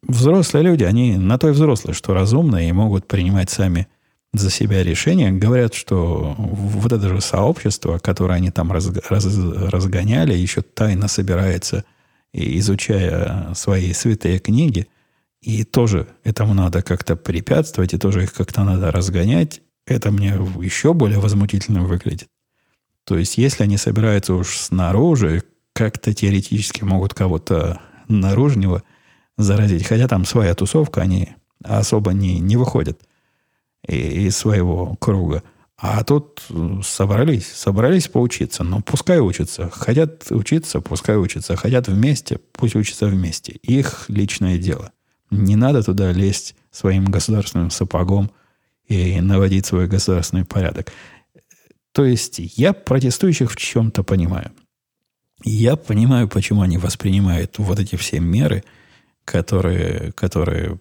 [0.03, 3.89] Взрослые люди, они на то и взрослые, что разумные и могут принимать сами
[4.33, 5.33] за себя решения.
[5.33, 11.85] Говорят, что вот это же сообщество, которое они там раз, раз, разгоняли, еще тайно собирается,
[12.33, 14.89] изучая свои святые книги–
[15.43, 19.61] и тоже этому надо как-то препятствовать, и тоже их как-то надо разгонять.
[19.87, 20.29] Это мне
[20.61, 22.29] еще более возмутительно выглядит.
[23.05, 25.43] То есть, если они собираются уж снаружи,
[25.73, 28.85] как-то теоретически могут кого-то наружнего
[29.37, 29.85] заразить.
[29.85, 31.31] Хотя там своя тусовка, они
[31.65, 33.01] особо не, не выходят
[33.89, 35.43] из своего круга.
[35.83, 36.41] А тут
[36.85, 38.63] собрались, собрались поучиться.
[38.63, 39.69] Ну, пускай учатся.
[39.69, 41.57] Хотят учиться, пускай учатся.
[41.57, 43.53] Хотят вместе, пусть учатся вместе.
[43.53, 44.93] Их личное дело–
[45.33, 48.31] не надо туда лезть своим государственным сапогом
[48.87, 50.93] и наводить свой государственный порядок.
[51.93, 54.53] То есть я протестующих в чем-то понимаю.
[55.43, 58.63] Я понимаю, почему они воспринимают вот эти все меры,
[59.25, 60.79] которые, которые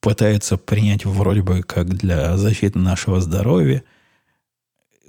[0.00, 3.84] пытаются принять вроде бы как для защиты нашего здоровья.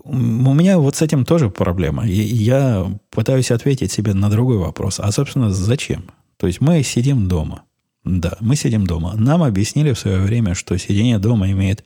[0.06, 2.08] У меня вот с этим тоже проблема.
[2.08, 5.00] И я пытаюсь ответить себе на другой вопрос.
[5.00, 6.12] А, собственно, зачем?
[6.38, 7.64] То есть мы сидим дома.
[8.04, 9.16] Да, мы сидим дома.
[9.16, 11.84] Нам объяснили в свое время, что сидение дома имеет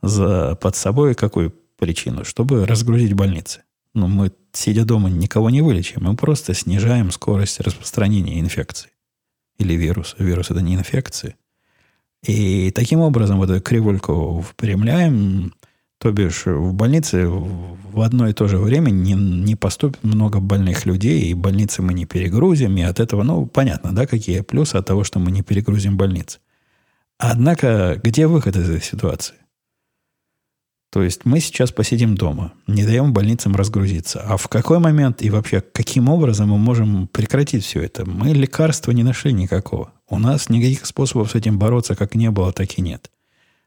[0.00, 2.24] за, под собой какую причину?
[2.24, 3.60] Чтобы разгрузить больницы.
[3.92, 6.02] Но мы, сидя дома, никого не вылечим.
[6.02, 8.88] Мы просто снижаем скорость распространения инфекции.
[9.58, 10.16] Или вируса.
[10.18, 11.36] Вирус– это не инфекция.
[12.22, 15.52] И таким образом вот эту кривульку впрямляем,
[16.04, 20.84] то бишь в больнице в одно и то же время не, не поступит много больных
[20.84, 24.84] людей, и больницы мы не перегрузим, и от этого, ну, понятно, да, какие плюсы от
[24.84, 26.40] того, что мы не перегрузим больницы.
[27.16, 29.36] Однако, где выход из этой ситуации?
[30.92, 34.20] То есть мы сейчас посидим дома, не даем больницам разгрузиться.
[34.28, 38.04] А в какой момент и вообще каким образом мы можем прекратить все это?
[38.04, 39.90] Мы лекарства не нашли никакого.
[40.10, 43.10] У нас никаких способов с этим бороться как не было, так и нет.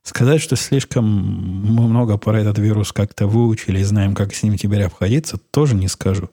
[0.08, 4.56] Сказать, что слишком мы много про этот вирус как-то выучили и знаем, как с ним
[4.56, 6.30] теперь обходиться, тоже не скажу.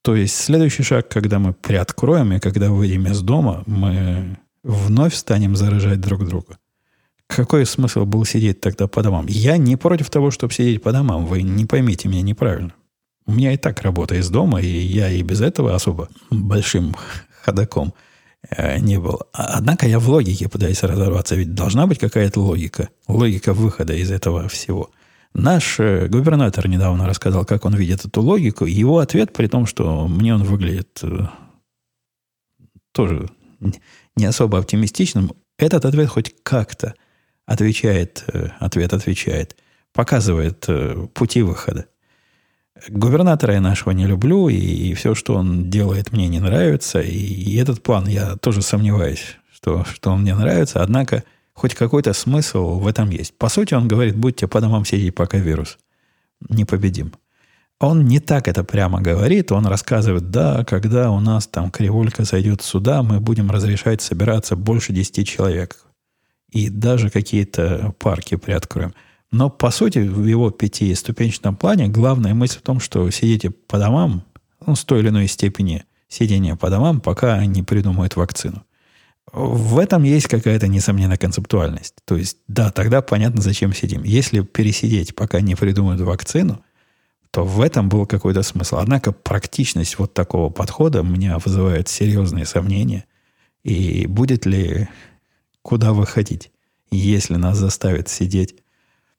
[0.00, 5.56] То есть следующий шаг, когда мы приоткроем и когда выйдем из дома, мы вновь станем
[5.56, 6.56] заражать друг друга.
[7.26, 9.26] Какой смысл был сидеть тогда по домам?
[9.28, 11.26] Я не против того, чтобы сидеть по домам.
[11.26, 12.72] Вы не поймите меня неправильно.
[13.26, 16.96] У меня и так работа из дома, и я и без этого особо большим
[17.42, 17.92] ходаком–
[18.50, 19.22] не был.
[19.32, 21.34] А, однако я в логике пытаюсь разорваться.
[21.34, 22.88] Ведь должна быть какая-то логика.
[23.06, 24.90] Логика выхода из этого всего.
[25.34, 28.66] Наш э, губернатор недавно рассказал, как он видит эту логику.
[28.66, 31.26] Его ответ, при том, что мне он выглядит э,
[32.92, 33.30] тоже
[34.16, 36.94] не особо оптимистичным, этот ответ хоть как-то
[37.46, 38.24] отвечает,
[38.58, 39.56] ответ отвечает,
[39.92, 40.66] показывает
[41.14, 41.86] пути выхода.
[42.88, 47.00] Губернатора я нашего не люблю, и, и все, что он делает, мне не нравится.
[47.00, 50.82] И, и этот план, я тоже сомневаюсь, что, что он мне нравится.
[50.82, 53.36] Однако, хоть какой-то смысл в этом есть.
[53.36, 55.78] По сути, он говорит, будьте по домам сидеть, пока вирус
[56.48, 57.12] непобедим.
[57.78, 62.62] Он не так это прямо говорит, он рассказывает, да, когда у нас там кривулька зайдет
[62.62, 65.78] сюда, мы будем разрешать собираться больше 10 человек.
[66.50, 68.94] И даже какие-то парки приоткроем.
[69.32, 74.24] Но, по сути, в его пятиступенчатом плане главная мысль в том, что сидите по домам,
[74.64, 78.62] ну, с той или иной степени сидения по домам, пока не придумают вакцину.
[79.32, 81.94] В этом есть какая-то несомненная концептуальность.
[82.04, 84.02] То есть, да, тогда понятно, зачем сидим.
[84.02, 86.62] Если пересидеть, пока не придумают вакцину,
[87.30, 88.76] то в этом был какой-то смысл.
[88.76, 93.06] Однако практичность вот такого подхода меня вызывает серьезные сомнения.
[93.64, 94.88] И будет ли
[95.62, 96.50] куда выходить,
[96.90, 98.56] если нас заставят сидеть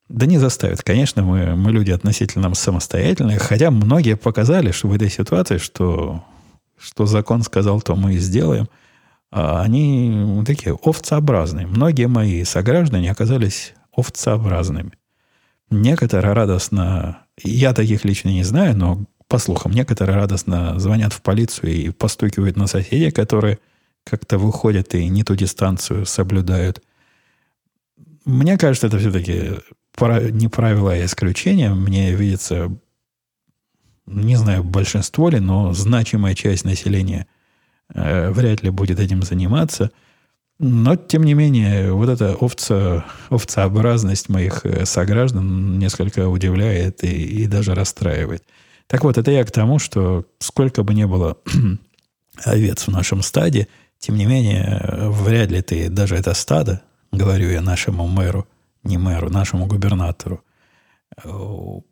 [0.10, 0.84] да не заставят.
[0.84, 6.24] Конечно, мы, мы люди относительно самостоятельные, хотя многие показали, что в этой ситуации, что,
[6.78, 8.68] что закон сказал, то мы и сделаем–
[9.36, 11.66] а они такие овцеобразные.
[11.66, 14.92] Многие мои сограждане оказались овцеобразными.
[15.72, 21.72] Некоторые радостно, я таких лично не знаю, но по слухам, некоторые радостно звонят в полицию
[21.72, 23.58] и постукивают на соседей, которые
[24.04, 26.84] как-то выходят и не ту дистанцию соблюдают.
[28.26, 29.54] Мне кажется, это все-таки
[30.00, 31.74] не правило, а исключение.
[31.74, 32.76] Мне видится,
[34.06, 37.28] не знаю, большинство ли, но значимая часть населения
[37.94, 39.92] Э, вряд ли будет этим заниматься.
[40.60, 47.48] Но, тем не менее, вот эта овца, овцеобразность моих э, сограждан несколько удивляет и, и
[47.48, 48.44] даже расстраивает.
[48.88, 51.38] Так вот, это я к тому, что сколько бы ни было
[52.46, 53.68] овец в нашем стаде,
[54.00, 56.82] тем не менее, вряд ли ты даже это стадо,
[57.12, 58.48] говорю я нашему мэру,
[58.84, 60.44] не мэру, нашему губернатору,
[61.24, 61.30] э,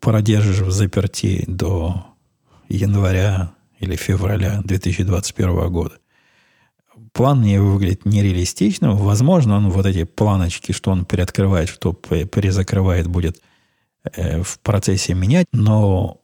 [0.00, 2.06] продержишь в заперти до
[2.68, 5.98] января или февраля 2021 года.
[7.12, 8.96] План мне выглядит нереалистичным.
[8.96, 13.42] Возможно, он вот эти планочки, что он переоткрывает, что перезакрывает, будет
[14.04, 15.46] э, в процессе менять.
[15.52, 16.22] Но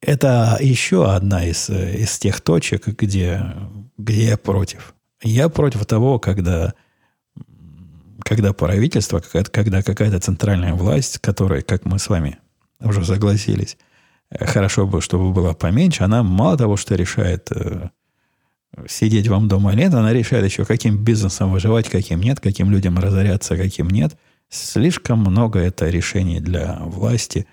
[0.00, 3.42] это еще одна из, из тех точек, где,
[3.96, 4.94] где я против.
[5.22, 6.74] Я против того, когда,
[8.24, 9.22] когда правительство,
[9.52, 12.38] когда какая-то центральная власть, которая, как мы с вами
[12.80, 13.76] уже согласились,
[14.40, 17.90] хорошо бы, чтобы было поменьше, она мало того, что решает э,
[18.88, 22.98] сидеть вам дома или нет, она решает еще, каким бизнесом выживать, каким нет, каким людям
[22.98, 24.16] разоряться, каким нет.
[24.48, 27.46] Слишком много это решений для власти,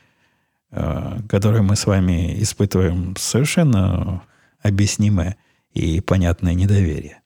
[0.72, 4.24] э, которые мы с вами испытываем совершенно
[4.62, 5.36] объяснимое
[5.74, 7.21] и понятное недоверие.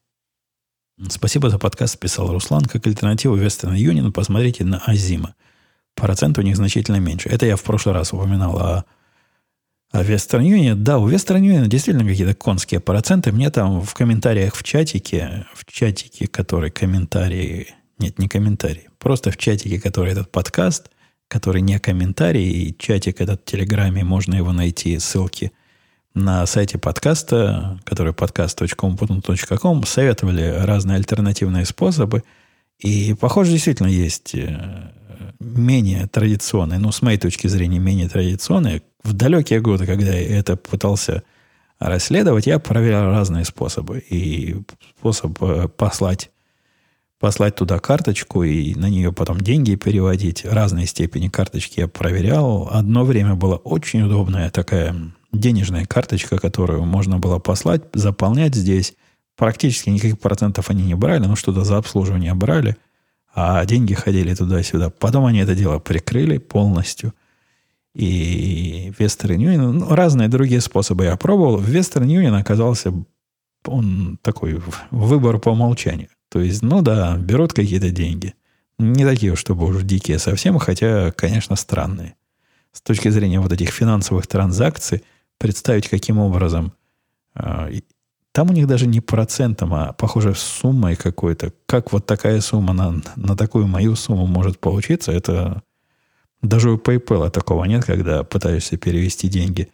[1.10, 2.64] Спасибо за подкаст, писал Руслан.
[2.64, 5.34] Как альтернативу Western Union посмотрите на Азима.
[5.94, 7.28] Процент у них значительно меньше.
[7.28, 8.84] Это я в прошлый раз упоминал о
[9.92, 13.30] а Western Union, да, у Western Union действительно какие-то конские проценты.
[13.30, 17.68] Мне там в комментариях в чатике, в чатике, который комментарии,
[17.98, 20.90] нет, не комментарии, просто в чатике, который этот подкаст,
[21.28, 25.52] который не комментарий, и чатик этот в Телеграме, можно его найти, ссылки
[26.16, 32.24] на сайте подкаста, который podcast.com.com, советовали разные альтернативные способы.
[32.78, 34.92] И, похоже, действительно есть э,
[35.40, 38.82] менее традиционные, ну, с моей точки зрения, менее традиционные.
[39.04, 41.22] В далекие годы, когда я это пытался
[41.78, 43.98] расследовать, я проверял разные способы.
[43.98, 44.56] И
[44.98, 46.30] способ э, послать,
[47.20, 50.46] послать туда карточку и на нее потом деньги переводить.
[50.46, 52.70] Разные степени карточки я проверял.
[52.72, 58.94] Одно время была очень удобная такая денежная карточка, которую можно было послать, заполнять здесь.
[59.36, 62.76] Практически никаких процентов они не брали, но что-то за обслуживание брали–
[63.36, 64.88] а деньги ходили туда-сюда.
[64.88, 67.12] Потом они это дело прикрыли полностью.
[67.94, 71.58] И Western Union, ну, разные другие способы я пробовал.
[71.58, 72.94] В Western Union оказался
[73.66, 76.08] он такой выбор по умолчанию.
[76.30, 78.32] То есть, ну да, берут какие-то деньги.
[78.78, 82.14] Не такие, чтобы уж дикие совсем, хотя, конечно, странные.
[82.72, 85.04] С точки зрения вот этих финансовых транзакций,
[85.38, 86.72] представить, каким образом
[87.34, 87.68] а,
[88.32, 91.52] там у них даже не процентом, а, похоже, суммой какой-то.
[91.64, 95.62] Как вот такая сумма на, на такую мою сумму может получиться, это
[96.42, 99.70] даже у PayPal такого нет, когда пытаешься перевести деньги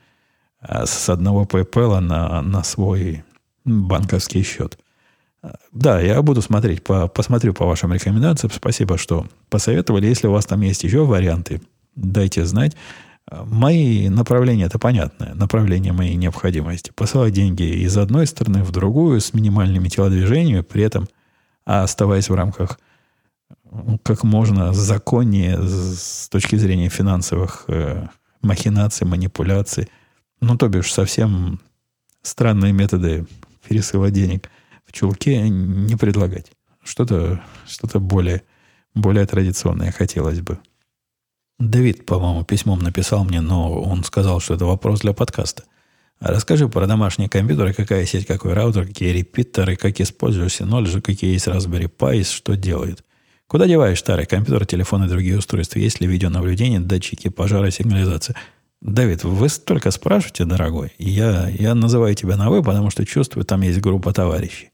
[0.61, 3.25] а, с одного PayPal на, на свой
[3.65, 4.79] банковский счет.
[5.73, 8.53] Да, я буду смотреть, по, посмотрю по вашим рекомендациям.
[8.53, 10.07] Спасибо, что посоветовали.
[10.07, 11.61] Если у вас там есть еще варианты,
[11.97, 12.77] дайте знать.
[13.31, 16.93] Мои направления, это понятное направление моей необходимости.
[16.95, 21.09] Посылать деньги из одной стороны в другую с минимальными телодвижениями, при этом
[21.65, 22.79] оставаясь в рамках
[23.71, 28.07] ну, как можно законнее с точки зрения финансовых э,
[28.43, 29.89] махинаций, манипуляций.
[30.41, 31.61] Ну, то бишь, совсем
[32.23, 33.27] странные методы
[33.67, 34.51] пересыла денег
[34.85, 36.53] в чулке не предлагать.
[36.83, 38.43] Что-то что более,
[38.95, 40.59] более традиционное хотелось бы.
[41.71, 45.65] Давид, по-моему, письмом написал мне, но он сказал, что это вопрос для подкаста.
[46.19, 51.33] А расскажи про домашние компьютеры, какая сеть, какой раутер, какие репитеры, как используешь Synology, какие
[51.33, 53.05] есть Raspberry Pi, что делает.
[53.47, 55.79] Куда деваешь старый компьютер, телефон и другие устройства?
[55.79, 58.37] Есть ли видеонаблюдение, датчики, пожара, сигнализация?
[58.81, 60.93] Давид, вы столько спрашиваете, дорогой.
[60.99, 64.71] Я, я называю тебя на «вы», потому что чувствую, там есть группа товарищей.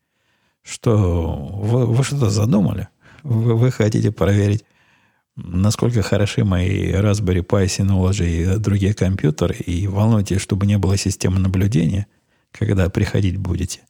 [0.62, 2.88] Что вы, вы что-то задумали?
[3.22, 4.64] Вы, вы хотите проверить,
[5.44, 11.38] насколько хороши мои Raspberry Pi, Synology и другие компьютеры, и волнуйтесь, чтобы не было системы
[11.38, 12.06] наблюдения,
[12.52, 13.80] когда приходить будете.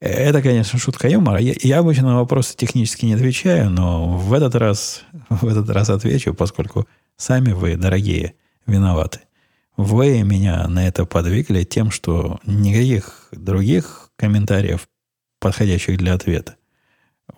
[0.00, 1.38] Это, конечно, шутка юмора.
[1.38, 5.90] Я, я обычно на вопросы технически не отвечаю, но в этот раз, в этот раз
[5.90, 6.86] отвечу, поскольку
[7.16, 8.34] сами вы, дорогие,
[8.66, 9.20] виноваты.
[9.76, 14.88] Вы меня на это подвигли тем, что никаких других комментариев,
[15.40, 16.56] подходящих для ответа,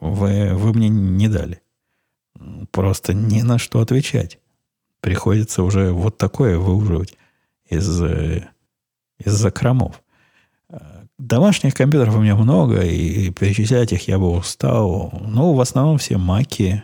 [0.00, 1.61] вы, вы мне не дали.
[2.70, 4.38] Просто ни на что отвечать.
[5.01, 7.16] Приходится уже вот такое выуживать
[7.68, 8.49] из, э,
[9.18, 10.03] из закромов.
[11.18, 15.16] Домашних компьютеров у меня много, и перечислять их я бы устал.
[15.20, 16.82] Но в основном все маки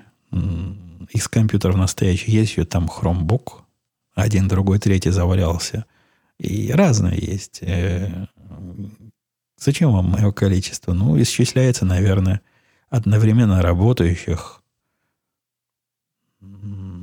[1.10, 2.28] из компьютеров настоящих.
[2.28, 3.62] Есть еще там Chromebook.
[4.14, 5.84] Один, другой, третий завалялся.
[6.38, 7.58] И разные есть.
[7.62, 8.26] Э,
[9.58, 10.92] зачем вам мое количество?
[10.92, 12.40] Ну, исчисляется, наверное,
[12.88, 14.62] одновременно работающих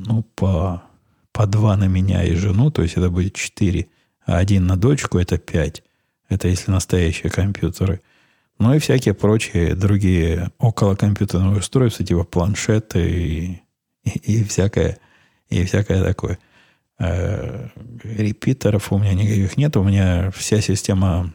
[0.08, 0.84] ну, по,
[1.32, 3.88] по два на меня и жену, то есть это будет четыре,
[4.26, 5.84] а один на дочку это пять.
[6.30, 8.01] Это если настоящие компьютеры.
[8.60, 13.62] Ну и всякие прочие другие околокомпьютерные устройства, типа планшеты и,
[14.03, 14.97] и, и всякое,
[15.49, 16.39] и всякое такое.
[16.99, 17.70] Э,
[18.03, 19.78] репитеров у меня никаких нет.
[19.78, 21.34] У меня вся система,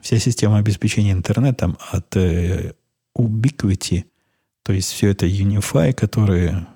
[0.00, 2.74] вся система обеспечения интернетом от э,
[3.16, 4.04] Ubiquiti,
[4.62, 6.66] то есть все это Unify, которые...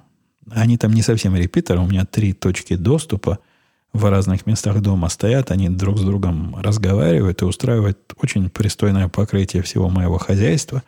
[0.50, 3.38] Они там не совсем репитеры, у меня три точки доступа–
[3.94, 9.62] в разных местах дома стоят, они друг с другом разговаривают и устраивают очень пристойное покрытие
[9.62, 10.82] всего моего хозяйства.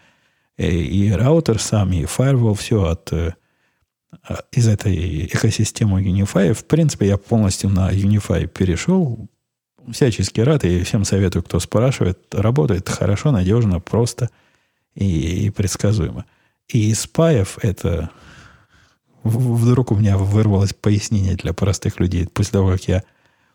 [0.58, 3.34] И, и раутер сам, и firewall, все от, э,
[4.50, 6.52] из этой экосистемы Unify.
[6.52, 9.28] В принципе, я полностью на Unify перешел.
[9.88, 12.18] Всячески рад и всем советую, кто спрашивает.
[12.34, 14.30] Работает хорошо, надежно, просто
[14.96, 16.24] и, и предсказуемо.
[16.66, 18.10] И из паев это
[19.22, 23.02] вдруг у меня вырвалось пояснение для простых людей после того, как я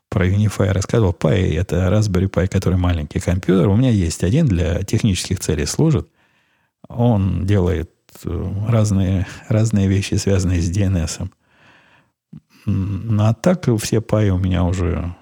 [0.09, 1.15] про Unify рассказывал.
[1.17, 3.69] Pi– это Raspberry Pi, который маленький компьютер.
[3.69, 6.09] У меня есть один для технических целей служит.
[6.89, 7.91] Он делает
[8.25, 11.29] э, разные, разные вещи, связанные с DNS.
[12.65, 15.15] Ну, а так все Pi у меня уже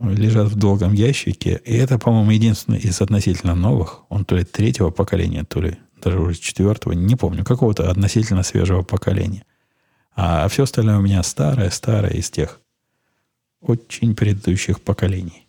[0.00, 1.60] лежат в долгом ящике.
[1.64, 4.02] И это, по-моему, единственный из относительно новых.
[4.08, 6.92] Он то ли третьего поколения, то ли даже уже четвертого.
[6.92, 7.44] Не помню.
[7.44, 9.44] Какого-то относительно свежего поколения.
[10.14, 12.60] А все остальное у меня старое-старое из тех
[13.60, 15.46] очень предыдущих поколений.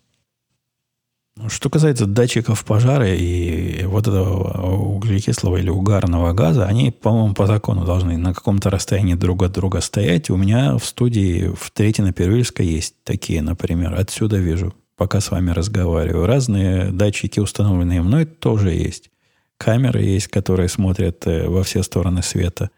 [1.47, 7.85] Что касается датчиков пожара и вот этого углекислого или угарного газа, они, по-моему, по закону
[7.85, 10.29] должны на каком-то расстоянии друг от друга стоять.
[10.29, 13.95] У меня в студии в Третьей на Первильской есть такие, например.
[13.95, 16.27] Отсюда вижу, пока с вами разговариваю.
[16.27, 19.09] Разные датчики, установленные мной, тоже есть.
[19.57, 22.69] Камеры есть, которые смотрят э, во все стороны света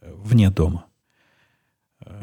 [0.00, 0.84] э, вне дома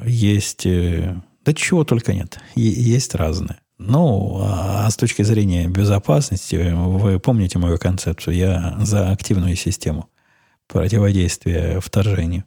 [0.05, 0.65] есть...
[0.65, 1.15] Э,
[1.45, 2.39] да чего только нет.
[2.55, 3.59] Есть разные.
[3.77, 10.09] Ну, а с точки зрения безопасности, вы помните мою концепцию, я за активную систему
[10.67, 12.45] противодействия вторжению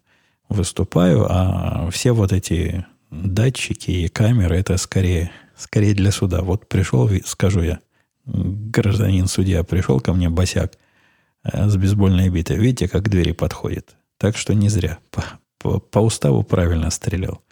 [0.49, 6.43] выступаю, а все вот эти датчики и камеры, это скорее, скорее для суда.
[6.43, 7.80] Вот пришел, скажу я,
[8.24, 10.74] гражданин судья пришел ко мне, босяк,
[11.45, 12.57] э, с бейсбольной битой.
[12.57, 13.97] Видите, как к двери подходит.
[14.18, 14.99] Так что не зря.
[15.91, 17.43] По, уставу правильно стрелял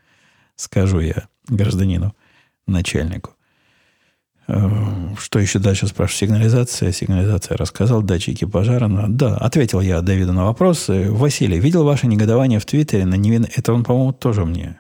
[0.57, 2.15] скажу я гражданину,
[2.67, 3.31] начальнику.
[4.47, 6.29] Э, что еще дальше спрашиваю?
[6.29, 6.93] Сигнализация.
[6.93, 8.03] Сигнализация рассказал.
[8.03, 8.89] Датчики пожара.
[9.09, 10.87] Да, ответил я Давиду на вопрос.
[10.89, 13.47] Василий, видел ваше негодование в Твиттере на невин...
[13.55, 14.79] Это он, по-моему, тоже мне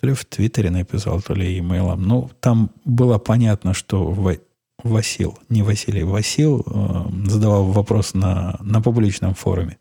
[0.00, 2.02] то ли в Твиттере написал, то ли имейлом.
[2.02, 4.36] Ну, там было понятно, что в...
[4.82, 9.78] Васил, не Василий, Васил э, задавал вопрос на, на публичном форуме.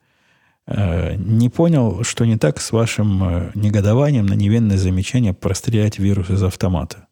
[0.68, 6.30] Э, не понял, что не так с вашим э, негодованием на невинное замечание прострелять вирус
[6.30, 7.07] из автомата.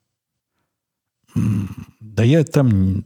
[2.00, 3.06] Да я там...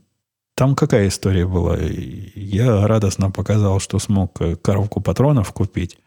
[0.56, 1.76] Там какая история была?
[1.78, 5.98] Я радостно показал, что смог э, коробку патронов купить.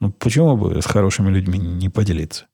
[0.00, 2.46] Ну, почему бы с хорошими людьми не поделиться?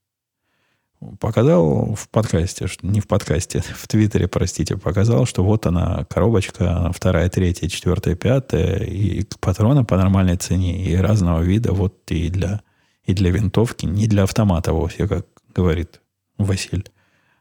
[1.21, 7.29] Показал в подкасте, не в подкасте, в Твиттере, простите, показал, что вот она, коробочка, вторая,
[7.29, 12.63] третья, четвертая, пятая, и патроны по нормальной цене, и разного вида, вот и для,
[13.05, 16.01] и для винтовки, не для автомата вовсе, как говорит
[16.39, 16.89] Василь,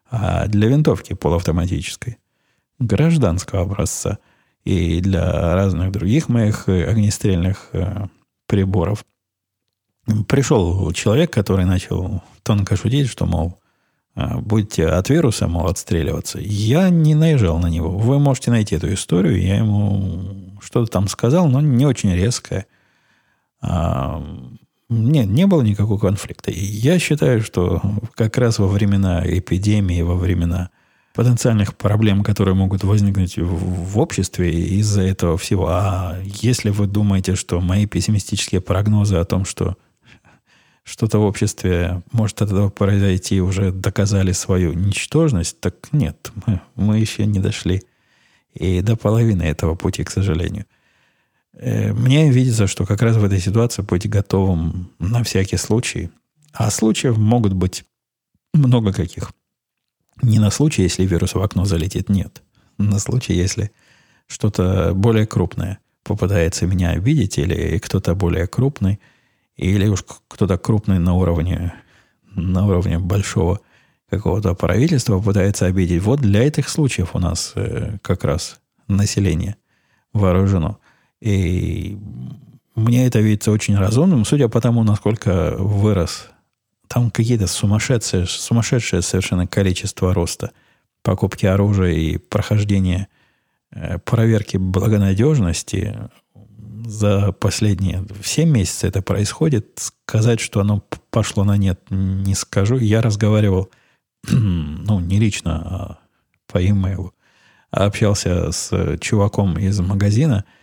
[0.09, 2.17] а для винтовки полуавтоматической,
[2.79, 4.19] гражданского образца,
[4.63, 8.07] и для разных других моих огнестрельных э,
[8.47, 9.05] приборов.
[10.27, 13.59] Пришел человек, который начал тонко шутить, что, мол,
[14.15, 16.39] а, будете от вируса, мол, отстреливаться.
[16.41, 17.89] Я не наезжал на него.
[17.89, 19.41] Вы можете найти эту историю.
[19.41, 22.67] Я ему что-то там сказал, но не очень резкое.
[23.61, 24.21] А,
[24.89, 26.51] нет, не было никакого конфликта.
[26.51, 27.81] Я считаю, что
[28.15, 30.69] как раз во времена эпидемии, во времена
[31.15, 35.67] потенциальных проблем, которые могут возникнуть в, в обществе из-за этого всего.
[35.69, 39.77] А если вы думаете, что мои пессимистические прогнозы о том, что
[40.83, 46.99] что-то в обществе может от этого произойти, уже доказали свою ничтожность, так нет, мы, мы
[46.99, 47.81] еще не дошли
[48.53, 50.65] и до половины этого пути, к сожалению.
[51.53, 56.09] Э, мне видится, что как раз в этой ситуации быть готовым на всякий случай.
[56.51, 57.85] А случаев могут быть
[58.53, 59.31] много каких.
[60.21, 62.43] Не на случай, если вирус в окно залетит, нет.
[62.77, 63.71] На случай, если
[64.27, 68.99] что-то более крупное попытается меня обидеть, или кто-то более крупный,
[69.55, 71.73] или уж кто-то крупный на уровне,
[72.35, 73.59] на уровне большого
[74.09, 76.03] какого-то правительства пытается обидеть.
[76.03, 79.55] Вот для этих случаев у нас э, как раз население
[80.13, 80.79] вооружено.
[81.19, 81.97] И
[82.75, 86.29] мне это видится очень разумным, судя по тому, насколько вырос.
[86.87, 90.51] Там какие-то сумасшедшие, сумасшедшее совершенно количество роста
[91.01, 93.07] покупки оружия и прохождения
[93.71, 96.09] э, проверки благонадежности
[96.85, 99.79] за последние 7 месяцев это происходит.
[100.05, 102.77] Сказать, что оно пошло на нет, не скажу.
[102.77, 103.69] Я разговаривал,
[104.29, 105.99] ну, не лично, а
[106.51, 107.13] по имейлу.
[107.71, 110.45] Общался с чуваком из магазина–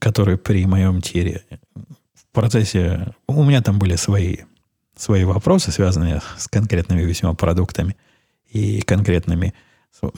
[0.00, 3.14] который при моем тире в процессе...
[3.26, 4.38] У меня там были свои,
[4.96, 7.96] свои вопросы, связанные с конкретными весьма продуктами
[8.50, 9.54] и конкретными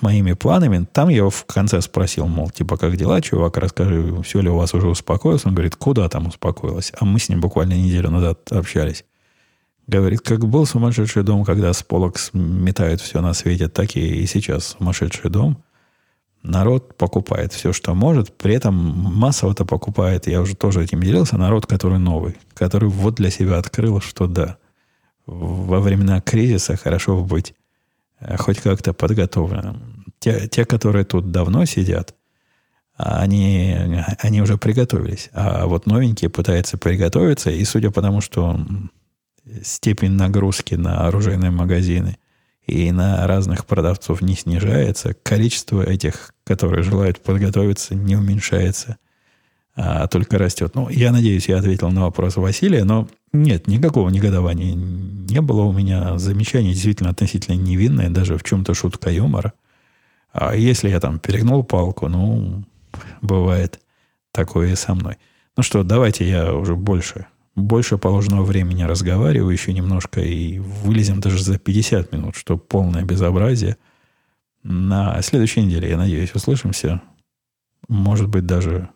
[0.01, 0.87] моими планами.
[0.93, 4.57] Там я его в конце спросил, мол, типа, как дела, чувак, расскажи, все ли у
[4.57, 5.45] вас уже успокоилось?
[5.47, 6.93] Он говорит, куда там успокоилось?
[6.99, 9.05] А мы с ним буквально неделю назад общались.
[9.87, 14.27] Говорит, как был сумасшедший дом, когда с полок сметают все на свете, так и, и
[14.27, 15.63] сейчас сумасшедший дом–
[16.45, 21.67] народ покупает все, что может, при этом массово-то покупает, я уже тоже этим делился, народ,
[21.67, 24.59] который новый, который вот для себя открыл, что да,
[25.27, 27.55] во времена кризиса хорошо быть
[28.39, 30.05] хоть как-то подготовленным.
[30.19, 32.15] Те, те, которые тут давно сидят,
[32.97, 33.77] они,
[34.21, 35.31] они уже приготовились.
[35.33, 38.59] А вот новенькие пытаются приготовиться, и судя по тому, что
[39.63, 42.19] степень нагрузки на оружейные магазины
[42.67, 48.97] и на разных продавцов не снижается, количество этих, которые желают подготовиться, не уменьшается,
[49.77, 50.75] а только растет.
[50.75, 55.73] Ну, я надеюсь, я ответил на вопрос Василия, но нет, никакого негодования не было у
[55.73, 56.19] меня.
[56.19, 59.53] Замечание действительно относительно невинное, даже в чем-то шутка юмора.
[60.33, 62.65] А если я там перегнул палку, ну,
[63.23, 63.81] бывает
[64.33, 65.17] такое и со мной.
[65.57, 71.43] Ну что, давайте я уже больше больше положенного времени разговариваю еще немножко и вылезем даже
[71.43, 73.77] за 50 минут, что полное безобразие.
[74.63, 77.03] На следующей неделе, я надеюсь, услышимся.
[77.89, 78.89] Может быть, даже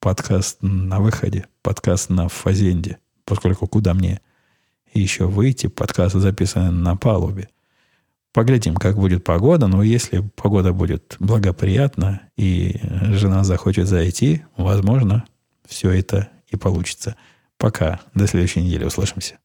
[0.00, 4.20] подкаст на выходе, подкаст на фазенде, поскольку куда мне
[4.92, 7.48] еще выйти, подкаст записан на палубе.
[8.32, 12.80] Поглядим, как будет погода, но если погода будет благоприятна и
[13.10, 15.24] жена захочет зайти, возможно,
[15.66, 17.16] все это и получится.
[17.58, 18.00] Пока.
[18.14, 18.84] До следующей недели.
[18.84, 19.38] Услышимся.